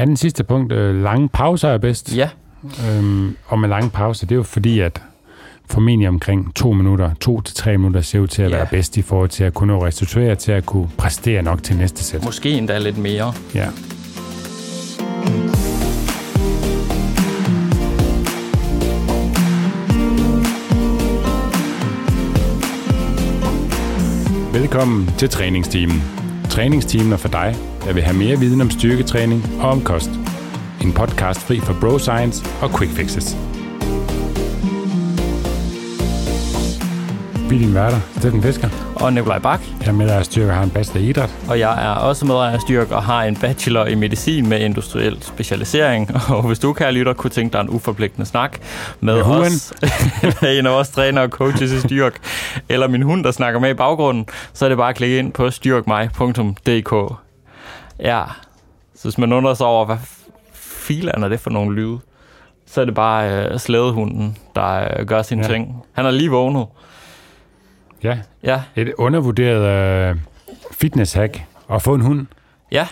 [0.00, 2.16] er den sidste punkt, øh, lange pauser er bedst.
[2.16, 2.28] Ja,
[2.90, 5.02] Øhm, og med lange pauser, det er jo fordi, at
[5.70, 8.56] formentlig omkring to minutter, to til tre minutter ser ud til at Ja.
[8.56, 12.04] være bedst i forhold til at kunne restituere, til at kunne præstere nok til næste
[12.04, 12.24] sæt.
[12.24, 13.32] måske endda lidt mere.
[13.54, 13.66] Ja.
[24.52, 26.02] Velkommen til træningsteamen.
[26.50, 30.10] Træningsteamen er for dig, der vil have mere viden om styrketræning og om kost.
[30.82, 33.36] En podcast fri for bro science og quick fixes.
[37.50, 38.68] Vi er dine værter, Steffen Fisker.
[38.96, 41.30] Og Nikolaj Bak, Jeg er med dig at styrke og har en bachelor i idræt.
[41.48, 45.18] og jeg er også medejer af Styrk og har en bachelor i medicin med industriel
[45.22, 46.10] specialisering.
[46.28, 48.58] Og hvis du, kære lytter, kunne tænke dig en uforpligtende snak
[49.00, 49.72] med, Med os,
[50.22, 52.16] eller en af vores trænere og coaches i Styrk,
[52.68, 55.32] eller min hund, der snakker med i baggrunden, så er det bare at klikke ind
[55.32, 57.12] på styrkmig.dk.
[58.02, 58.22] Ja,
[58.94, 59.96] så hvis man undrer sig over, hvad
[60.52, 61.98] filan er det for nogle lyde,
[62.66, 65.48] så er det bare øh, slædehunden, der øh, gør sine Ja.
[65.48, 65.52] ja.
[65.54, 65.82] ting.
[65.92, 66.66] Han er lige vågnet.
[68.02, 69.64] Ja, Ja, et undervurderet
[70.10, 70.16] øh,
[70.72, 71.42] fitness-hack
[71.72, 72.26] at få en hund.
[72.72, 72.86] ja.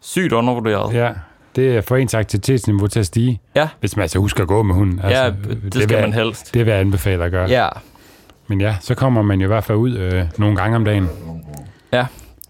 [0.00, 0.94] Sygt undervurderet.
[0.94, 1.12] Ja,
[1.56, 3.40] det er for ens aktivitetsniveau til at stige.
[3.54, 3.68] Ja.
[3.80, 5.00] Hvis man altså husker at gå med hunden.
[5.00, 5.30] Altså, Ja,
[5.72, 6.54] det skal vil, man helst.
[6.54, 7.48] Det vil jeg anbefale at gøre.
[7.48, 7.68] Ja,
[8.46, 11.08] Men ja, så kommer man jo i hvert fald ud øh, nogle gange om dagen.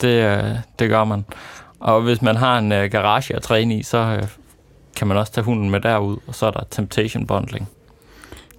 [0.00, 0.44] det, øh,
[0.78, 1.25] det gør man.
[1.80, 4.22] Og hvis man har en øh, garage at træne i, så øh,
[4.96, 7.69] kan man også tage hunden med derud, og så er der temptation bundling.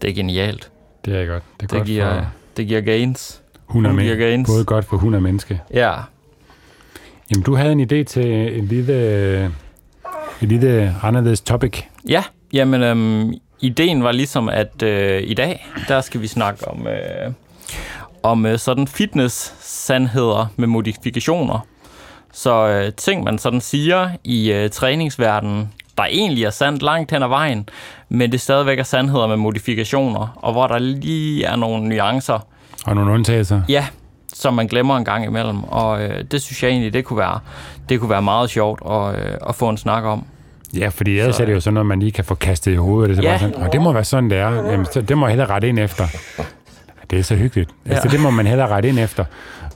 [0.01, 0.71] Det er genialt.
[1.05, 1.43] Det er godt.
[1.59, 2.25] Det er Det godt giver, for
[2.57, 3.41] det giver gains.
[3.65, 4.23] hun giver menneske.
[4.23, 4.49] gains.
[4.49, 5.61] Både godt for hund og menneske.
[5.73, 5.93] Ja,
[7.31, 9.51] Jamen, du havde en idé til en lille, et
[10.49, 11.81] lille anderledes topic.
[12.09, 12.23] ja.
[12.53, 17.31] Jamen, øhm, ideen var ligesom, at øh, i dag, der skal vi snakke om, øh,
[18.23, 21.65] om øh, sådan fitness-sandheder med modifikationer.
[22.37, 27.23] Så øh, ting, man sådan siger i øh, træningsverdenen, der egentlig er sandt langt hen
[27.23, 27.69] ad vejen,
[28.09, 32.47] men det stadigvæk er sandheder med modifikationer, og hvor der lige er nogle nuancer,
[32.85, 33.61] Og nogle undtagelser.
[33.69, 33.85] ja,
[34.33, 35.63] som man glemmer en gang imellem.
[35.63, 37.39] Og øh, det synes jeg egentlig, det kunne være,
[37.89, 40.25] det kunne være meget sjovt at, øh, at få en snak om.
[40.77, 42.75] Ja, fordi ellers Så, er det jo sådan noget, man lige kan få kastet i
[42.75, 43.17] hovedet.
[43.17, 43.29] Det, er Ja.
[43.37, 44.49] bare sådan, og det må være sådan, det er.
[44.71, 46.03] Jamen, så, det må jeg hellere rette ind efter.
[47.09, 47.69] Det er så hyggeligt.
[47.85, 47.91] Ja.
[47.91, 49.25] Altså, det må man hellere rette ind efter,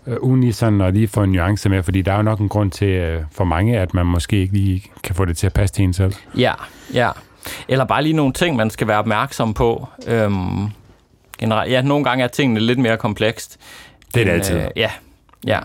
[0.07, 2.49] øh, lige sådan at lige få en nuance med, fordi der er jo nok en
[2.49, 5.53] grund til øh, for mange, at man måske ikke lige kan få det til at
[5.53, 6.13] passe til en selv.
[6.37, 6.53] Ja,
[6.93, 7.09] ja.
[7.67, 9.87] Eller bare lige nogle ting, man skal være opmærksom på.
[10.07, 10.67] Øhm,
[11.37, 13.59] generelt, ja, nogle gange er tingene lidt mere komplekst.
[14.13, 14.55] Det er det altid.
[14.55, 14.91] Øh, ja,
[15.47, 15.59] ja.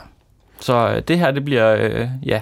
[0.61, 2.41] Så øh, det her, det bliver, øh, ja,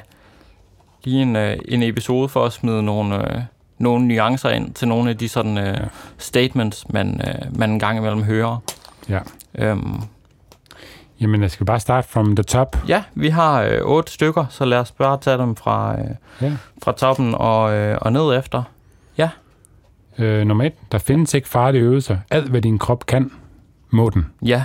[1.04, 3.42] lige en, øh, en episode for at smide nogle, øh,
[3.78, 5.74] nogle nuancer ind til nogle af de sådan øh, Ja.
[6.18, 8.58] statements, man, øh, man en gang imellem hører.
[9.08, 9.18] Ja.
[9.54, 10.00] Øhm,
[11.24, 12.76] Jamen, jeg skal bare starte from the top.
[12.88, 16.06] ja, vi har øh, otte stykker, så lad os bare tage dem fra, øh,
[16.40, 16.52] Ja.
[16.82, 18.62] fra toppen og, øh, og ned efter.
[20.18, 22.18] Øh, nummer et, der findes ikke farlige øvelser.
[22.30, 23.30] Alt, hvad din krop kan,
[23.90, 24.26] må den.
[24.42, 24.64] Ja,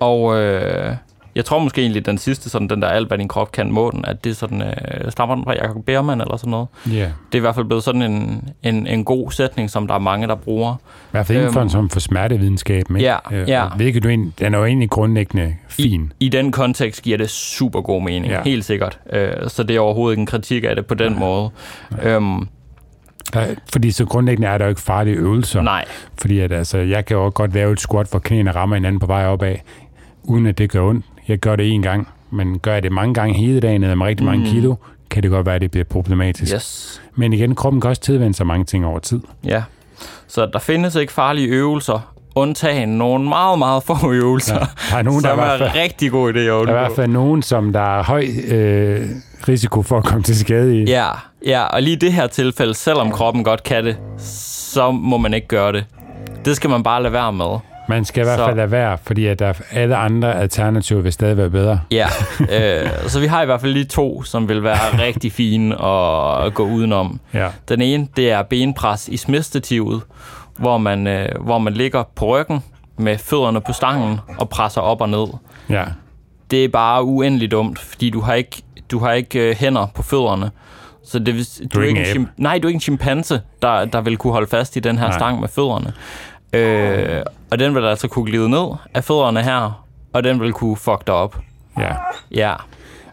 [0.00, 0.96] og øh,
[1.34, 3.90] jeg tror måske egentlig, den sidste, sådan den der alt, hvad din krop kan må
[3.90, 6.68] den, at det er sådan, øh, stammer den fra Jacob Behrmann eller sådan noget.
[6.88, 6.96] Yeah.
[6.98, 9.98] Det er i hvert fald blevet sådan en, en, en god sætning, som der er
[9.98, 10.74] mange, der bruger.
[10.74, 10.78] I
[11.10, 11.66] hvert fald inden for, Øhm.
[11.66, 12.84] en som for smertevidenskab.
[12.90, 13.00] Ikke?
[13.02, 13.16] Ja,
[13.46, 13.68] ja.
[13.76, 16.12] Hvilket du egentlig, den er jo egentlig grundlæggende fin.
[16.20, 18.42] I den kontekst giver det super god mening, ja.
[18.42, 18.98] helt sikkert.
[19.12, 21.20] Øh, så det er overhovedet ikke en kritik af det på den Nej.
[21.20, 21.50] måde.
[22.02, 22.48] Øhm,
[23.34, 25.62] Der, fordi så grundlæggende er der jo ikke farlige øvelser.
[25.62, 25.84] nej,
[26.20, 29.06] Fordi at, altså, jeg kan jo godt lave et squat, hvor knæene rammer hinanden på
[29.06, 29.54] vej opad,
[30.22, 31.04] uden at det gør ondt.
[31.28, 34.06] Jeg gør det én gang, men gør jeg det mange gange hele dagen, eller med
[34.06, 34.50] rigtig mange Mm.
[34.50, 34.74] kilo,
[35.10, 36.54] kan det godt være, at det bliver problematisk.
[36.54, 37.00] yes.
[37.14, 39.20] Men igen, kroppen kan også tilvende sig mange ting over tid.
[39.44, 39.62] Ja.
[40.28, 44.60] Så der findes ikke farlige øvelser, undtagen nogle meget, meget få øvelser, Ja.
[44.90, 46.78] Der er nogen, der, som er, i er fald, rigtig gode idé at der er
[46.78, 49.06] i hvert fald nogen, som der er høj øh,
[49.48, 50.84] risiko for at komme til skade i.
[50.84, 51.06] Ja,
[51.46, 55.34] ja, og lige i det her tilfælde, selvom kroppen godt kan det, så må man
[55.34, 55.84] ikke gøre det.
[56.44, 57.58] Det skal man bare lade være med.
[57.88, 61.00] Man skal i hvert Så- fald lade være, fordi at der er alle andre alternativer
[61.02, 61.80] vil stadig være bedre.
[61.90, 62.06] Ja,
[62.84, 66.54] øh, så vi har i hvert fald lige to, som vil være rigtig fine at
[66.54, 67.20] gå udenom.
[67.34, 67.48] Ja.
[67.68, 70.02] Den ene, det er benpres i smidstativet,
[70.56, 72.62] hvor man, øh, hvor man ligger på ryggen
[72.96, 75.26] med fødderne på stangen og presser op og ned.
[75.70, 75.84] ja.
[76.50, 80.02] Det er bare uendeligt dumt, fordi du har ikke, du har ikke øh, hænder på
[80.02, 80.50] fødderne.
[81.04, 83.40] Så det, vil- du, er ikke en en chim- Nej, du er ikke en chimpanse,
[83.62, 85.18] der, der vil kunne holde fast i den her Nej.
[85.18, 85.92] stang med fødderne.
[86.52, 90.76] Øh, og den vil altså kunne glide ned af fødderne her, og den vil kunne
[90.76, 91.36] fuck dig op.
[91.78, 91.94] ja.
[92.30, 92.54] Ja,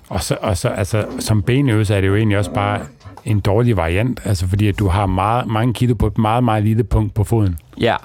[0.09, 2.79] Og så, og så altså, som benøvelse er det jo egentlig også bare
[3.25, 6.63] en dårlig variant, altså fordi at du har meget, mange kilo på et meget, meget
[6.63, 7.59] lille punkt på foden.
[7.79, 7.95] ja,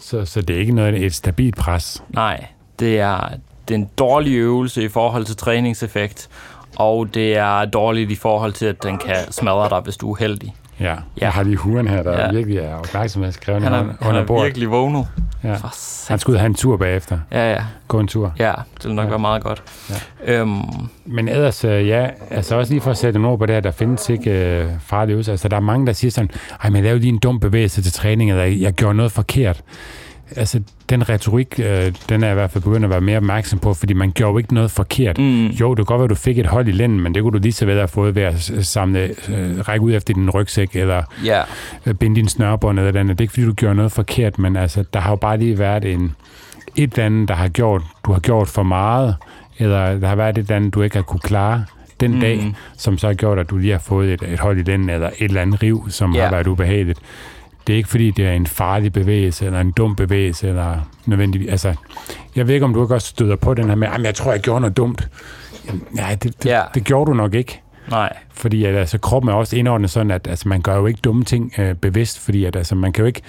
[0.00, 2.02] Så, så det er ikke noget et stabilt pres.
[2.08, 2.44] nej.
[2.78, 3.20] Det er,
[3.68, 6.28] det er en dårlig øvelse i forhold til træningseffekt.
[6.76, 10.10] og det er dårligt i forhold til, at den kan smadre dig, hvis du er
[10.10, 10.54] uheldig.
[10.80, 10.96] Ja, ja.
[11.20, 12.32] jeg har lige huren her, der ja.
[12.32, 14.44] virkelig er opmærksomhedskrævende han er, under han er bordet.
[14.44, 15.06] virkelig vågnet.
[15.44, 15.56] Ja.
[16.08, 17.18] Han skulle have en tur bagefter.
[17.32, 17.62] Ja, ja.
[17.88, 18.32] Gå en tur.
[18.38, 19.08] Ja, det vil nok ja.
[19.10, 19.62] være meget godt.
[20.26, 20.40] Ja.
[20.40, 20.60] Øhm.
[21.06, 23.60] Men ellers, øh, ja, altså også lige for at sætte en ord på det her,
[23.60, 25.32] der findes ikke uh, farlige øvelser.
[25.32, 26.30] Altså, der er mange, der siger sådan,
[26.62, 29.62] ej, men jeg lavede lige en dum bevægelse til træning, eller jeg gjorde noget forkert
[30.36, 30.60] altså,
[30.90, 33.92] den retorik, øh, den er i hvert fald begyndt at være mere opmærksom på, fordi
[33.92, 35.18] man gjorde jo ikke noget forkert.
[35.18, 35.46] Mm.
[35.46, 37.32] Jo, det kan godt være, at du fik et hold i lænden, men det kunne
[37.32, 40.76] du lige så vel have fået ved at samle, øh, række ud efter din rygsæk,
[40.76, 41.46] eller yeah.
[41.86, 43.18] øh, binde din snørbånd, eller andet.
[43.18, 45.58] Det er ikke, fordi du gjorde noget forkert, men altså, der har jo bare lige
[45.58, 46.14] været en,
[46.76, 49.16] et eller andet, der har gjort, du har gjort for meget,
[49.58, 51.64] eller der har været et eller andet, du ikke har kunne klare
[52.00, 52.20] den mm.
[52.20, 54.90] dag, som så har gjort, at du lige har fået et, et hold i lænden,
[54.90, 56.24] eller et eller andet riv, som yeah.
[56.24, 56.98] har været ubehageligt
[57.68, 61.48] det er ikke fordi, det er en farlig bevægelse, eller en dum bevægelse, eller nødvendigvis.
[61.50, 61.74] Altså,
[62.36, 64.32] jeg ved ikke, om du ikke også støder på den her med, at jeg tror,
[64.32, 65.08] jeg gjorde noget dumt.
[65.90, 66.62] Nej, det, det, ja.
[66.74, 67.60] det gjorde du nok ikke.
[67.90, 68.16] Nej.
[68.30, 71.24] Fordi at, altså, kroppen er også indordnet sådan, at altså, man gør jo ikke dumme
[71.24, 73.22] ting øh, bevidst, fordi at, altså, man kan jo ikke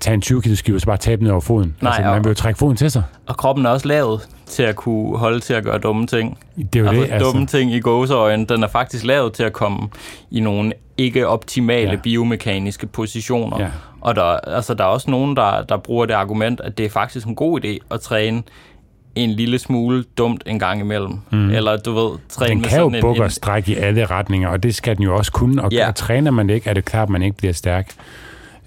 [0.00, 1.76] tage en 20 kg skive og så bare tabe ned over foden.
[1.80, 3.02] Nej, altså, man vil jo trække foden til sig.
[3.26, 6.38] Og kroppen er også lavet til at kunne holde til at gøre dumme ting.
[6.56, 7.26] Det er jo altså, det, altså.
[7.26, 9.88] dumme ting i gåseøjne, den er faktisk lavet til at komme
[10.30, 11.96] i nogle ikke optimale ja.
[11.96, 13.60] biomekaniske positioner.
[13.60, 13.68] Ja.
[14.00, 16.90] Og der, altså, der er også nogen, der, der bruger det argument, at det er
[16.90, 18.42] faktisk en god idé at træne
[19.14, 21.18] en lille smule dumt en gang imellem.
[21.32, 21.50] Mm.
[21.50, 24.62] Eller du ved, træne Den med kan jo bukke og strække i alle retninger, og
[24.62, 25.62] det skal den jo også kunne.
[25.62, 25.88] Og, ja.
[25.88, 27.92] og træner man det ikke, er det klart, at man ikke bliver stærk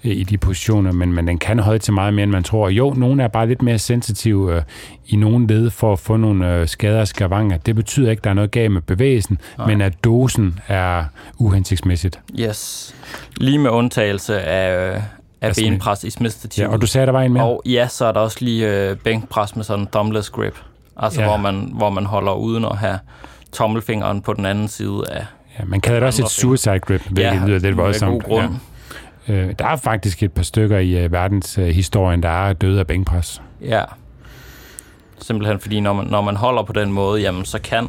[0.02, 2.68] i de positioner, men, men den kan holde til meget mere, end man tror.
[2.68, 4.62] Jo, nogle er bare lidt mere sensitive øh,
[5.06, 7.56] i nogle led for at få nogle øh, skader og skavanker.
[7.56, 9.66] Det betyder ikke, at der er noget galt med bevægelsen, Nej.
[9.66, 11.04] men at dosen er
[11.38, 12.20] uhensigtsmæssigt.
[12.40, 12.94] Yes.
[13.36, 15.02] Lige med undtagelse af, øh, af
[15.40, 17.44] altså, benpres i smith Ja, og du sagde, der var en mere?
[17.44, 20.58] Og ja, så er der også lige øh, bænkpres med sådan en thumbless grip.
[20.96, 21.26] Altså, ja.
[21.26, 22.98] hvor, man, hvor man holder uden at have
[23.52, 25.24] tommelfingeren på den anden side af
[25.58, 28.12] Ja, man kalder det også et suicide grip, hvilket ja, lyder lidt voldsomt.
[28.12, 28.52] med god grund.
[28.52, 28.58] Ja.
[29.28, 32.86] Øh, der er faktisk et par stykker i uh, verdenshistorien, uh, der er døde af
[32.86, 33.42] bænkpres.
[33.60, 33.82] Ja.
[35.22, 37.88] Simpelthen fordi, når man, når man holder på den måde, jamen, så kan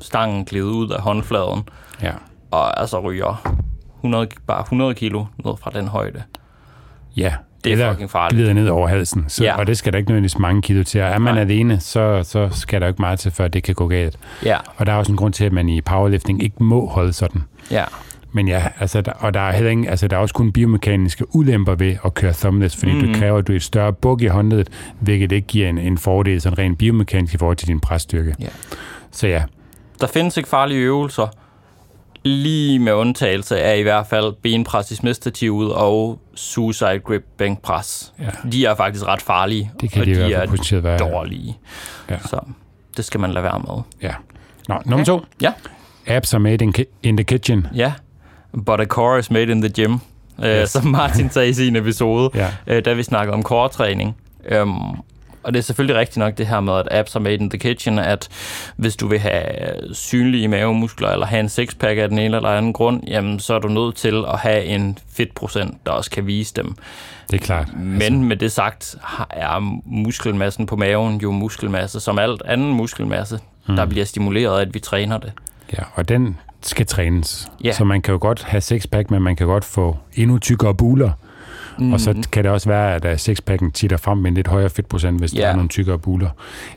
[0.00, 1.62] stangen glide ud af håndfladen.
[2.02, 2.12] Ja.
[2.50, 3.56] Og altså ryger
[3.98, 6.22] 100, bare 100 kilo ned fra den højde.
[7.16, 7.34] Ja,
[7.64, 8.38] det er eller fucking farligt.
[8.38, 9.24] glider ned over halsen.
[9.28, 9.58] Så, Ja.
[9.58, 11.00] Og det skal der ikke nødvendigvis mange kilo til.
[11.02, 11.42] Og er man Nej.
[11.42, 14.18] alene, så, så skal der ikke meget til, før det kan gå galt.
[14.44, 17.12] Ja, Og der er også en grund til, at man i powerlifting ikke må holde
[17.12, 17.42] sådan.
[17.70, 17.84] ja,
[18.36, 21.34] Men ja, altså, der, og der er heller ingen, altså, der er også kun biomekaniske
[21.36, 22.98] ulemper ved at køre thumbless, fordi mm.
[22.98, 23.06] Mhm.
[23.08, 24.68] det kræver, at du er et større buk i håndledet,
[25.00, 28.34] hvilket ikke giver en, en fordel sådan rent biomekanisk i forhold til din presstyrke.
[28.40, 28.46] Ja.
[29.10, 29.42] Så ja,
[30.00, 31.26] Der findes ikke farlige øvelser,
[32.22, 38.12] lige med undtagelse af i hvert fald benpres i smidstativet og suicide grip bænkpres.
[38.20, 38.24] Ja.
[38.52, 40.98] De er faktisk ret farlige, det kan og de de er være.
[40.98, 41.56] dårlige.
[42.10, 42.18] Ja.
[42.18, 42.40] Så
[42.96, 43.82] det skal man lade være med.
[44.02, 44.14] Ja.
[44.68, 45.20] Nå, nummer to.
[45.42, 45.52] Ja.
[46.06, 47.66] Apps are made in, ki- in the kitchen.
[47.74, 47.92] Ja,
[48.66, 50.00] but a core is made in the gym, yes.
[50.44, 52.48] øh, som Martin sagde i sin episode, Ja.
[52.66, 54.16] øh, da vi snakkede om core-træning.
[54.48, 54.74] Øhm,
[55.42, 57.58] og det er selvfølgelig rigtigt nok det her med, at apps are made in the
[57.58, 58.28] kitchen, at
[58.76, 59.44] hvis du vil have
[59.92, 63.58] synlige mavemuskler, eller have en sixpack af den ene eller anden grund, jamen så er
[63.58, 66.76] du nødt til at have en fedtprocent, der også kan vise dem.
[67.30, 67.68] Det er klart.
[67.76, 68.96] Men altså, med det sagt,
[69.30, 73.76] er muskelmassen på maven jo muskelmasse, som alt anden muskelmasse, mm.
[73.76, 75.32] der bliver stimuleret af, at vi træner det.
[75.72, 77.48] Ja, og den skal trænes.
[77.64, 77.72] Ja.
[77.72, 81.10] Så man kan jo godt have sixpack, men man kan godt få endnu tykkere buler.
[81.78, 81.92] Mm.
[81.92, 85.18] Og så kan det også være, at sixpacken titter frem med en lidt højere fedtprocent,
[85.20, 85.40] hvis Ja.
[85.40, 86.28] der er nogle tykkere buler.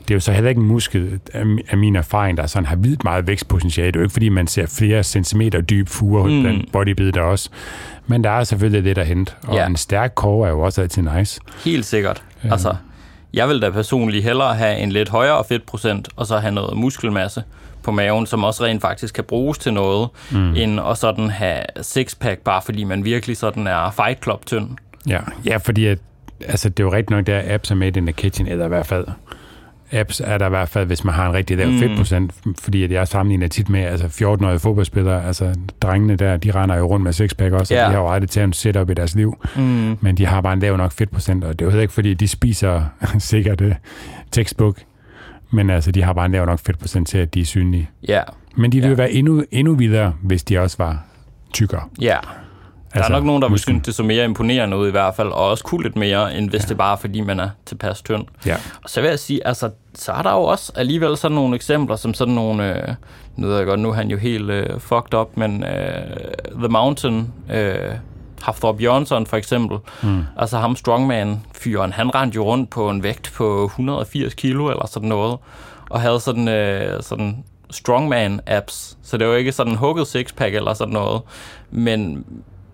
[0.02, 2.66] Det er jo så heller ikke en muskel, af mi- af min erfaring, der sådan
[2.66, 3.86] har vildt meget vækstpotentiale.
[3.86, 6.40] Det er jo ikke, fordi man ser flere centimeter dyb fuger Mm.
[6.42, 7.50] blandt bodybuilder også.
[8.06, 9.32] Men der er selvfølgelig lidt at hente.
[9.46, 9.66] Og Ja.
[9.66, 11.40] en stærk core er jo også altid nice.
[11.64, 12.22] Helt sikkert.
[12.44, 12.52] Ja.
[12.52, 12.74] Altså,
[13.34, 17.42] jeg vil da personligt hellere have en lidt højere fedtprocent, og så have noget muskelmasse
[17.88, 20.54] på maven, som også rent faktisk kan bruges til noget, mm.
[20.56, 24.68] end at sådan have sixpack, bare fordi man virkelig sådan er fight club tynd.
[25.08, 25.98] Ja, ja fordi at,
[26.48, 28.68] altså, det er jo rigtigt nok, der apps er made in the kitchen, eller i
[28.68, 29.06] hvert fald
[29.92, 31.78] apps er der i hvert fald, hvis man har en rigtig lav Mm.
[31.78, 36.76] fedtprocent, fordi at jeg sammenligner tit med altså 14-årige fodboldspillere, altså drengene der, de render
[36.76, 37.84] jo rundt med sixpack også, Ja.
[37.84, 39.98] og de har jo aldrig taget en setup i deres liv, Mm.
[40.00, 42.14] men de har bare en lav nok fedtprocent, og det er jo heller ikke, fordi
[42.14, 42.82] de spiser
[43.18, 43.72] sikkert uh,
[44.32, 44.76] textbook,
[45.50, 47.90] men altså, de har bare en lav nok fedtprocent til, at de er synlige.
[48.08, 48.22] Ja,
[48.56, 48.96] Men de ville Ja.
[48.96, 51.04] være endnu, endnu vildere, hvis de også var
[51.52, 51.82] tykkere.
[52.00, 52.16] ja.
[52.92, 55.14] Der Altså, er nok nogen, der vil synes, det så mere imponerende ud i hvert
[55.14, 56.68] fald, og også kunne lidt mere, end hvis ja.
[56.68, 58.24] det bare er, fordi man er tilpas tynd.
[58.46, 58.56] Ja.
[58.84, 61.96] Og så vil jeg sige, altså, så er der jo også alligevel sådan nogle eksempler,
[61.96, 62.94] som sådan nogle, øh,
[63.36, 66.16] nu ved jeg godt, nu er han jo helt øh, fucked up, men øh,
[66.58, 67.74] The Mountain, øh,
[68.42, 70.22] Hafthor Jørgensen for eksempel, mm.
[70.36, 75.08] altså ham strongman-fyren, han rendte jo rundt på en vægt på 180 kilo eller sådan
[75.08, 75.38] noget,
[75.90, 80.74] og havde sådan, øh, sådan strongman-apps, så det jo ikke sådan en hugget sixpack eller
[80.74, 81.22] sådan noget,
[81.70, 82.24] men,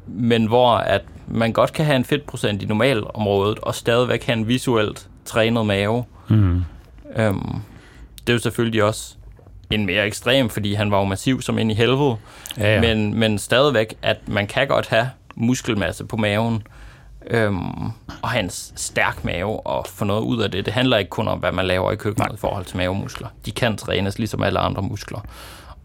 [0.07, 4.49] men hvor at man godt kan have en fedtprocent i normalområdet, og stadigvæk have en
[4.49, 6.05] visuelt trænet mave.
[6.29, 6.65] Mm.
[7.17, 7.61] Øhm,
[8.27, 9.15] det er jo selvfølgelig også
[9.71, 12.17] en mere ekstrem, fordi han var jo massiv som ind i helvede,
[12.59, 12.81] Ja, ja.
[12.81, 16.63] men, men stadigvæk, at man kan godt have muskelmasse på maven,
[17.27, 17.85] øhm,
[18.23, 20.67] og have en s- stærk mave og få noget ud af det.
[20.67, 23.29] Det handler ikke kun om, hvad man laver i køkkenet i forhold til mavemuskler.
[23.47, 25.21] De kan trænes ligesom alle andre muskler,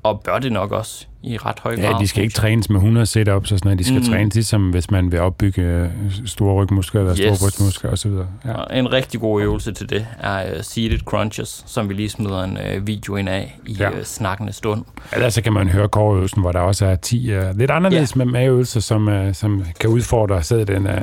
[0.04, 1.84] og bør det nok også i ret høj grad.
[1.86, 3.80] Ja, de skal ikke trænes med 100 sit-ups og sådan noget.
[3.80, 4.06] De skal Mm.
[4.06, 5.88] trænes ligesom, hvis man vil opbygge øh,
[6.26, 7.40] store rygmuskler eller store Yes.
[7.40, 8.12] brystmuskler osv.
[8.46, 8.54] Ja.
[8.54, 12.44] Og En rigtig god øvelse til det er uh, seated crunches, som vi lige smider
[12.44, 13.90] en uh, video ind af i Ja.
[13.90, 14.86] uh, snakkende stund.
[15.14, 18.18] Ellers så kan man høre koreøvelsen, hvor der også er 10 uh, lidt anderledes ja.
[18.18, 20.94] med maveøvelser, som, uh, som kan udfordre sidde den, uh,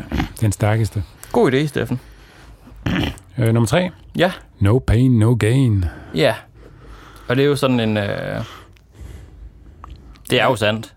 [0.40, 1.02] den stærkeste.
[1.32, 2.00] God idé, Steffen.
[3.38, 3.90] Uh, nummer 3.
[4.18, 4.32] Ja.
[4.60, 5.84] No pain, no gain.
[6.14, 6.34] Ja.
[7.28, 7.96] Og det er jo sådan en...
[7.96, 8.04] Uh,
[10.30, 10.94] det er jo sandt.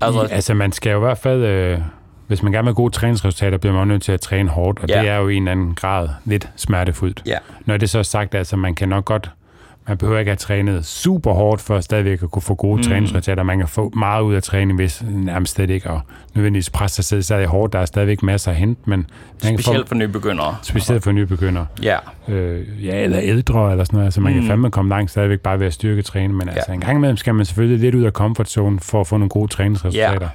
[0.00, 1.78] Altså, I, altså man skal jo i hvert fald, øh,
[2.26, 4.88] hvis man gerne vil have gode træningsresultater, bliver man nødt til at træne hårdt, og
[4.88, 5.00] ja.
[5.00, 7.22] det er jo i en eller anden grad lidt smertefuldt.
[7.26, 7.38] Ja.
[7.64, 9.30] Når det så er sagt, altså man kan nok godt,
[9.88, 12.82] man behøver ikke have trænet super hårdt for stadigvæk at kunne få gode Mm.
[12.82, 13.42] træningsresultater.
[13.42, 16.00] Man kan få meget ud af træning, hvis nærmest slet ikke, og
[16.34, 17.72] nødvendigvis presse sig selv stadig hårdt.
[17.72, 19.06] Der er stadigvæk masser at hente, men man
[19.52, 20.56] kan specielt få, for nybegyndere.
[20.62, 21.66] specielt for nybegyndere.
[21.82, 21.96] Ja.
[22.28, 24.06] Øh, ja, eller ældre, eller sådan noget.
[24.06, 24.38] Altså man Mm.
[24.40, 26.54] kan fandme komme langt stadigvæk bare ved at styrke træne, men Ja.
[26.54, 29.16] altså en gang imellem skal man selvfølgelig lidt ud af comfort zone for at få
[29.16, 30.28] nogle gode træningsresultater.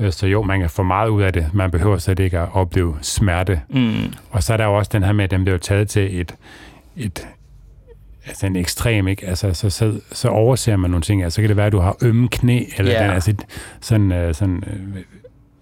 [0.00, 1.46] Øh, Så jo, man kan få meget ud af det.
[1.52, 3.60] Man behøver slet ikke at opleve smerte.
[3.68, 3.92] Mm.
[4.30, 6.34] Og så er der jo også den her med, at dem bliver taget til et,
[6.96, 7.26] et
[8.26, 9.26] altså en ekstrem, ikke?
[9.26, 11.22] Altså, så, så, så overser man nogle ting.
[11.22, 13.04] Altså, så kan det være, at du har ømme knæ, eller yeah.
[13.04, 13.34] den, altså,
[13.80, 15.02] sådan, øh, sådan øh,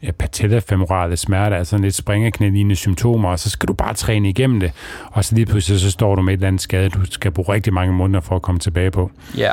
[0.03, 4.61] ja, patellafemorale smerte, altså sådan lidt springeknæ-lignende symptomer, og så skal du bare træne igennem
[4.61, 4.73] det,
[5.07, 7.53] og så lige pludselig så står du med et eller andet skade, du skal bruge
[7.55, 9.11] rigtig mange måneder for at komme tilbage på.
[9.37, 9.51] Ja.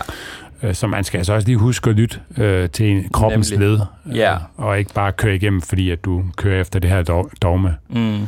[0.63, 3.69] Øh, Så man skal altså også lige huske at lytte øh, til en- kroppens Nemlig.
[3.69, 4.37] led, øh, Ja.
[4.57, 7.75] og ikke bare køre igennem, fordi at du kører efter det her dog- dogme.
[7.89, 8.19] Mm.
[8.19, 8.25] ja.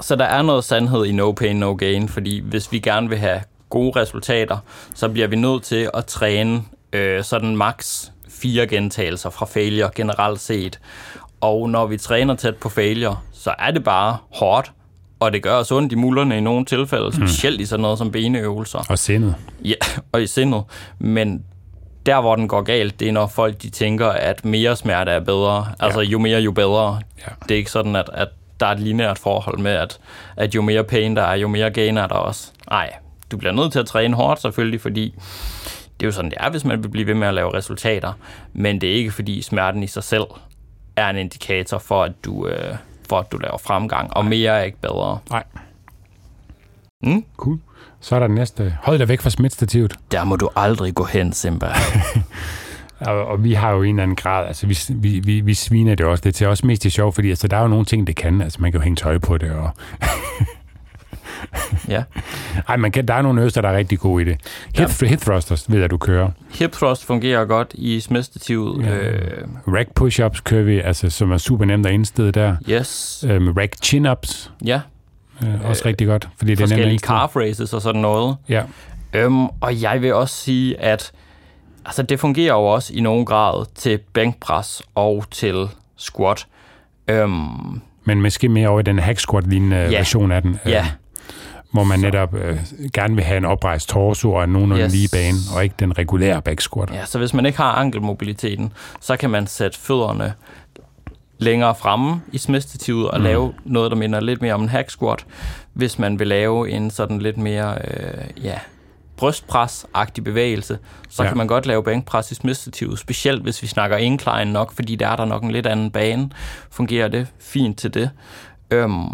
[0.00, 3.18] Så der er noget sandhed i no pain, no gain, fordi hvis vi gerne vil
[3.18, 4.58] have gode resultater,
[4.94, 10.40] så bliver vi nødt til at træne øh, sådan max fire gentagelser fra failure generelt
[10.40, 10.80] set.
[11.40, 14.72] Og når vi træner tæt på failure, så er det bare hårdt,
[15.20, 18.10] og det gør os ondt i mullerne i nogle tilfælde, specielt i sådan noget som
[18.10, 18.86] beneøvelser.
[18.88, 19.34] Og sindet.
[19.64, 19.74] Ja,
[20.12, 20.62] og i sindet.
[20.98, 21.44] Men
[22.06, 25.20] der, hvor den går galt, det er, når folk de tænker, at mere smerte er
[25.20, 25.66] bedre.
[25.80, 27.00] Altså, jo mere, jo bedre.
[27.18, 27.32] Ja.
[27.42, 28.28] Det er ikke sådan, at, at
[28.60, 29.98] der er et lineært forhold med, at,
[30.36, 32.50] at jo mere pain der er, jo mere gain er der også.
[32.70, 32.92] Nej,
[33.30, 35.14] du bliver nødt til at træne hårdt selvfølgelig, fordi
[36.00, 38.12] det er jo sådan, det er, hvis man vil blive ved med at lave resultater.
[38.52, 40.24] Men det er ikke, fordi smerten i sig selv
[40.96, 42.76] er en indikator for, at du, øh,
[43.08, 44.16] for, at du laver fremgang.
[44.16, 45.18] Og mere er ikke bedre.
[45.30, 45.44] Nej.
[47.02, 47.24] Mm?
[47.36, 47.58] Cool.
[48.00, 48.76] Så er der den næste.
[48.82, 49.94] Hold dig væk fra smitstativet.
[50.12, 51.66] Der må du aldrig gå hen, Simba.
[53.00, 55.94] Og, og vi har jo en eller anden grad, altså vi, vi, vi, vi sviner
[55.94, 58.06] det også lidt til, også mest det sjovt, fordi altså, der er jo nogle ting,
[58.06, 59.70] det kan, altså man kan jo hænge tøj på det, og
[61.88, 62.02] ja.
[62.68, 64.36] ej, man kan, der er nogle øvelser, der er rigtig gode i det.
[64.74, 65.06] Hip, ja.
[65.08, 66.30] hip thrusters ved jeg, du kører.
[66.50, 68.84] Hip thrust fungerer godt i smestativet.
[68.86, 68.96] Ja.
[68.96, 72.56] Øh, Rack push-ups kører vi, altså, som er super nemt at indstede der.
[72.70, 73.24] yes.
[73.28, 74.80] Øhm, rack chin-ups, Ja.
[75.42, 78.36] øh, også rigtig godt, fordi det er nemt at calf raises og sådan noget.
[78.48, 78.62] Ja,
[79.14, 81.12] Øhm, og jeg vil også sige, at
[81.86, 86.46] altså, det fungerer jo også i nogen grad til bænkpres og til squat.
[87.08, 89.96] Øhm, men måske mere over i den hack squat-lignende Ja.
[89.98, 90.58] version af den.
[90.66, 90.86] ja,
[91.70, 92.58] hvor man netop øh,
[92.94, 94.92] gerne vil have en oprejst torso og en nogenlunde Yes.
[94.92, 96.90] lige bane, og ikke den regulære back squat.
[96.92, 100.32] ja, så hvis man ikke har ankelmobiliteten, så kan man sætte fødderne
[101.38, 103.24] længere fremme i smestativet og mm.
[103.24, 105.26] lave noget, der minder lidt mere om en hack squat,
[105.72, 108.58] hvis man vil lave en sådan lidt mere øh, ja,
[109.16, 111.28] brystpres-agtig bevægelse, så ja.
[111.28, 115.08] Kan man godt lave bænkpres i smestativet, specielt hvis vi snakker incline nok, fordi der
[115.08, 116.30] er der nok en lidt anden bane,
[116.70, 118.10] fungerer det fint til det.
[118.70, 119.08] Øhm,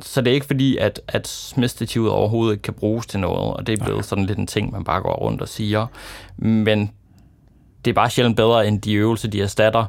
[0.00, 3.66] så det er ikke fordi, at, at smestativet overhovedet ikke kan bruges til noget, og
[3.66, 5.86] det er blevet sådan lidt en ting, man bare går rundt og siger.
[6.36, 6.90] Men
[7.84, 9.84] det er bare sjældent bedre end de øvelser, de erstatter.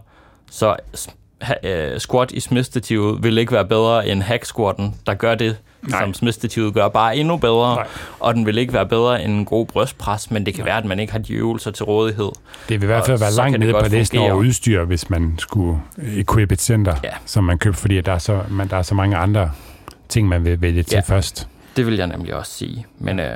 [0.51, 0.75] Så
[1.63, 6.00] øh, squat i smestativet vil ikke være bedre end hack der gør det, Nej.
[6.00, 6.01] Nej.
[6.05, 7.75] som smestativet gør, bare endnu bedre.
[7.75, 7.88] Nej.
[8.19, 10.85] Og den vil ikke være bedre end en god brystpres, men det kan være, at
[10.85, 12.31] man ikke har de øvelser til rådighed.
[12.69, 15.81] Det vil i hvert fald være langt nede på listen over udstyr, hvis man skulle
[15.97, 17.09] equip et center, Ja.
[17.25, 19.51] som man køber, fordi der er, så, man, der er så mange andre
[20.09, 21.15] ting, man vil vælge til Ja.
[21.15, 21.47] først.
[21.77, 22.85] Det vil jeg nemlig også sige.
[23.00, 23.35] Men øh,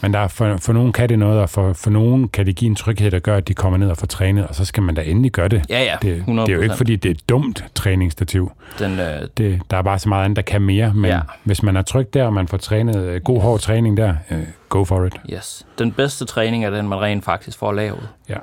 [0.00, 2.56] Men der er for, for nogen kan det noget, og for, for nogen kan det
[2.56, 4.82] give en tryghed, der gør, at de kommer ned og får trænet, og så skal
[4.82, 5.62] man da endelig gøre det.
[5.68, 6.30] Ja, ja, Det, 100%.
[6.30, 8.52] det er jo ikke, fordi det er et dumt træningsstativ.
[8.78, 11.20] Den, øh, Det, der er bare så meget andet, der kan mere, men Ja.
[11.44, 14.42] hvis man er tryg der, og man får trænet øh, god, hård træning der, øh,
[14.68, 15.14] go for it.
[15.32, 15.66] yes.
[15.78, 18.08] den bedste træning er den, man rent faktisk får lavet.
[18.28, 18.36] Ja.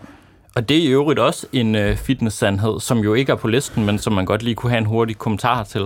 [0.56, 3.86] Og det er i øvrigt også en øh, fitness-sandhed, som jo ikke er på listen,
[3.86, 5.82] men som man godt lige kunne have en hurtig kommentar til.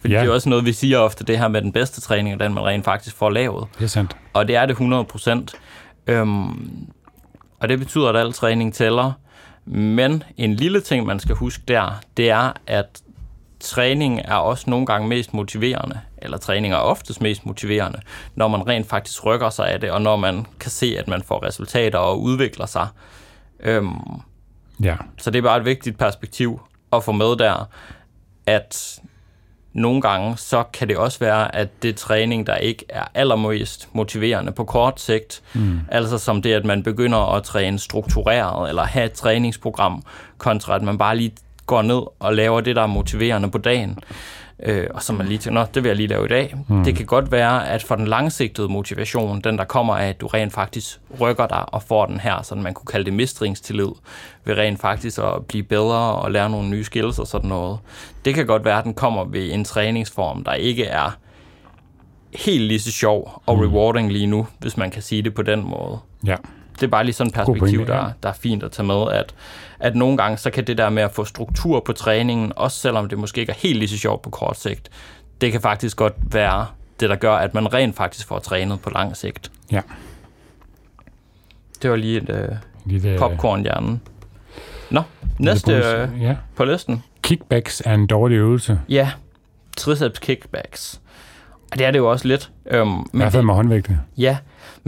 [0.00, 0.20] Fordi Ja.
[0.20, 2.54] det er også noget, vi siger ofte, det her med den bedste træning, er den,
[2.54, 3.66] man rent faktisk får lavet.
[3.78, 4.16] Det er sandt.
[4.32, 5.54] Og det er det 100 procent.
[6.06, 6.88] Øhm,
[7.60, 9.12] og det betyder, at al træning tæller.
[9.64, 13.00] Men en lille ting, man skal huske der, det er, at
[13.60, 18.00] træning er også nogle gange mest motiverende, eller træning er oftest mest motiverende,
[18.34, 21.22] når man rent faktisk rykker sig af det, og når man kan se, at man
[21.22, 22.86] får resultater og udvikler sig.
[23.60, 23.90] Øhm,
[24.82, 24.96] Ja.
[25.18, 26.60] så det er bare et vigtigt perspektiv
[26.92, 27.68] at få med der,
[28.46, 29.00] at
[29.78, 34.52] nogle gange, så kan det også være, at det træning, der ikke er allermest motiverende
[34.52, 35.80] på kort sigt, mm.
[35.88, 40.02] altså som det, at man begynder at træne struktureret, eller have et træningsprogram,
[40.38, 41.32] kontra at man bare lige
[41.66, 43.98] går ned og laver det, der er motiverende på dagen,
[44.62, 46.54] øh, og så man lige tænker, Nå, det vil jeg lige lave i dag.
[46.68, 46.84] Mm.
[46.84, 50.26] Det kan godt være, at for den langsigtede motivation, den der kommer af, at du
[50.26, 53.90] rent faktisk rykker dig og får den her, sådan man kunne kalde det mestringstillid,
[54.44, 57.78] ved rent faktisk at blive bedre og lære nogle nye skills og sådan noget.
[58.24, 61.18] Det kan godt være, at den kommer ved en træningsform, der ikke er
[62.34, 65.64] helt lige så sjov og rewarding lige nu, hvis man kan sige det på den
[65.64, 66.36] måde Ja.
[66.80, 67.84] Det er bare lige sådan et perspektiv, ja.
[67.84, 69.34] der, der er fint at tage med, at,
[69.80, 73.08] at nogle gange, så kan det der med at få struktur på træningen, også selvom
[73.08, 74.90] det måske ikke er helt lige så sjovt på kort sigt,
[75.40, 76.66] det kan faktisk godt være
[77.00, 79.50] det, der gør, at man rent faktisk får trænet på lang sigt.
[79.72, 79.80] Ja.
[81.82, 82.48] Det var lige et øh,
[82.84, 84.00] Lille, popcorn-hjernen.
[84.90, 85.02] Nå,
[85.38, 86.22] næste øh.
[86.22, 86.36] Ja.
[86.56, 87.02] på listen.
[87.22, 88.80] Kickbacks er en dårlig øvelse.
[88.88, 89.10] Ja,
[89.76, 91.00] triceps kickbacks.
[91.72, 92.50] Og det er det jo også lidt.
[92.70, 93.98] Øhm, I men hvert fald med håndvægte.
[94.16, 94.36] Ja,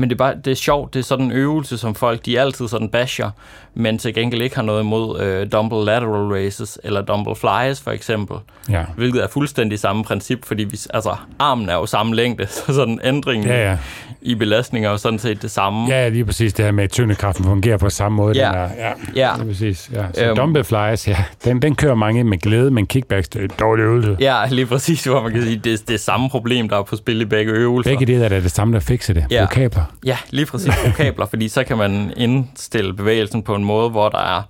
[0.01, 0.95] men det er, bare, det er sjovt.
[0.95, 3.31] Det er sådan en øvelse, som folk de altid sådan basher,
[3.75, 7.91] men til gengæld ikke har noget imod øh, dumbbell lateral raises eller dumbbell flies for
[7.91, 8.37] eksempel.
[8.71, 8.83] Ja.
[8.97, 13.01] Hvilket er fuldstændig samme princip, fordi vi, altså, armen er jo samme længde, så sådan
[13.05, 13.77] ændringen Ja, ja.
[14.23, 15.89] i belastning er jo sådan set det samme.
[15.89, 18.37] Ja, lige præcis det her med, at tyngdekraften fungerer på samme måde.
[18.37, 18.49] Ja.
[18.49, 19.33] Den er, ja, Ja.
[19.35, 19.91] det er præcis.
[19.95, 20.05] Ja.
[20.15, 20.37] Så Øhm.
[20.37, 23.83] dumbbell flies, ja, den, den kører mange med glæde, men kickbacks, det er en dårlig
[23.83, 24.17] øvelse.
[24.21, 26.97] Ja, lige præcis, hvor man kan sige, det, det er samme problem, der er på
[26.97, 27.91] spil i begge øvelser.
[27.91, 29.25] Begge dele er det samme, der fikser det.
[29.31, 29.41] Ja.
[29.41, 29.69] Ja.
[29.91, 30.11] Kabler.
[30.13, 34.19] Ja, lige præcis vokabler, fordi så kan man indstille bevægelsen på en måde, hvor der
[34.19, 34.43] er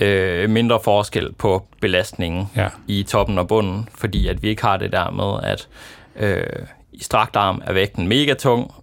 [0.00, 2.68] øh, mindre forskel på belastningen Ja.
[2.86, 5.68] i toppen og bunden, fordi at vi ikke har det der med, at
[6.16, 8.74] øh, i strakt arm er vægten mega tung,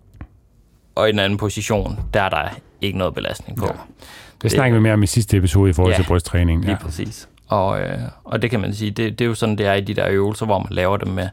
[0.96, 2.44] og i den anden position, der er der
[2.82, 3.66] ikke noget belastning på.
[3.66, 3.72] Ja.
[4.42, 6.62] Det snakker vi mere om i sidste episode i forhold Ja, til brysttræning.
[6.62, 6.78] Lige Ja.
[6.78, 7.28] præcis.
[7.48, 9.82] Og, øh, og det kan man sige, det, det er jo sådan, det er i
[9.82, 11.30] de der øvelser, hvor man laver dem med,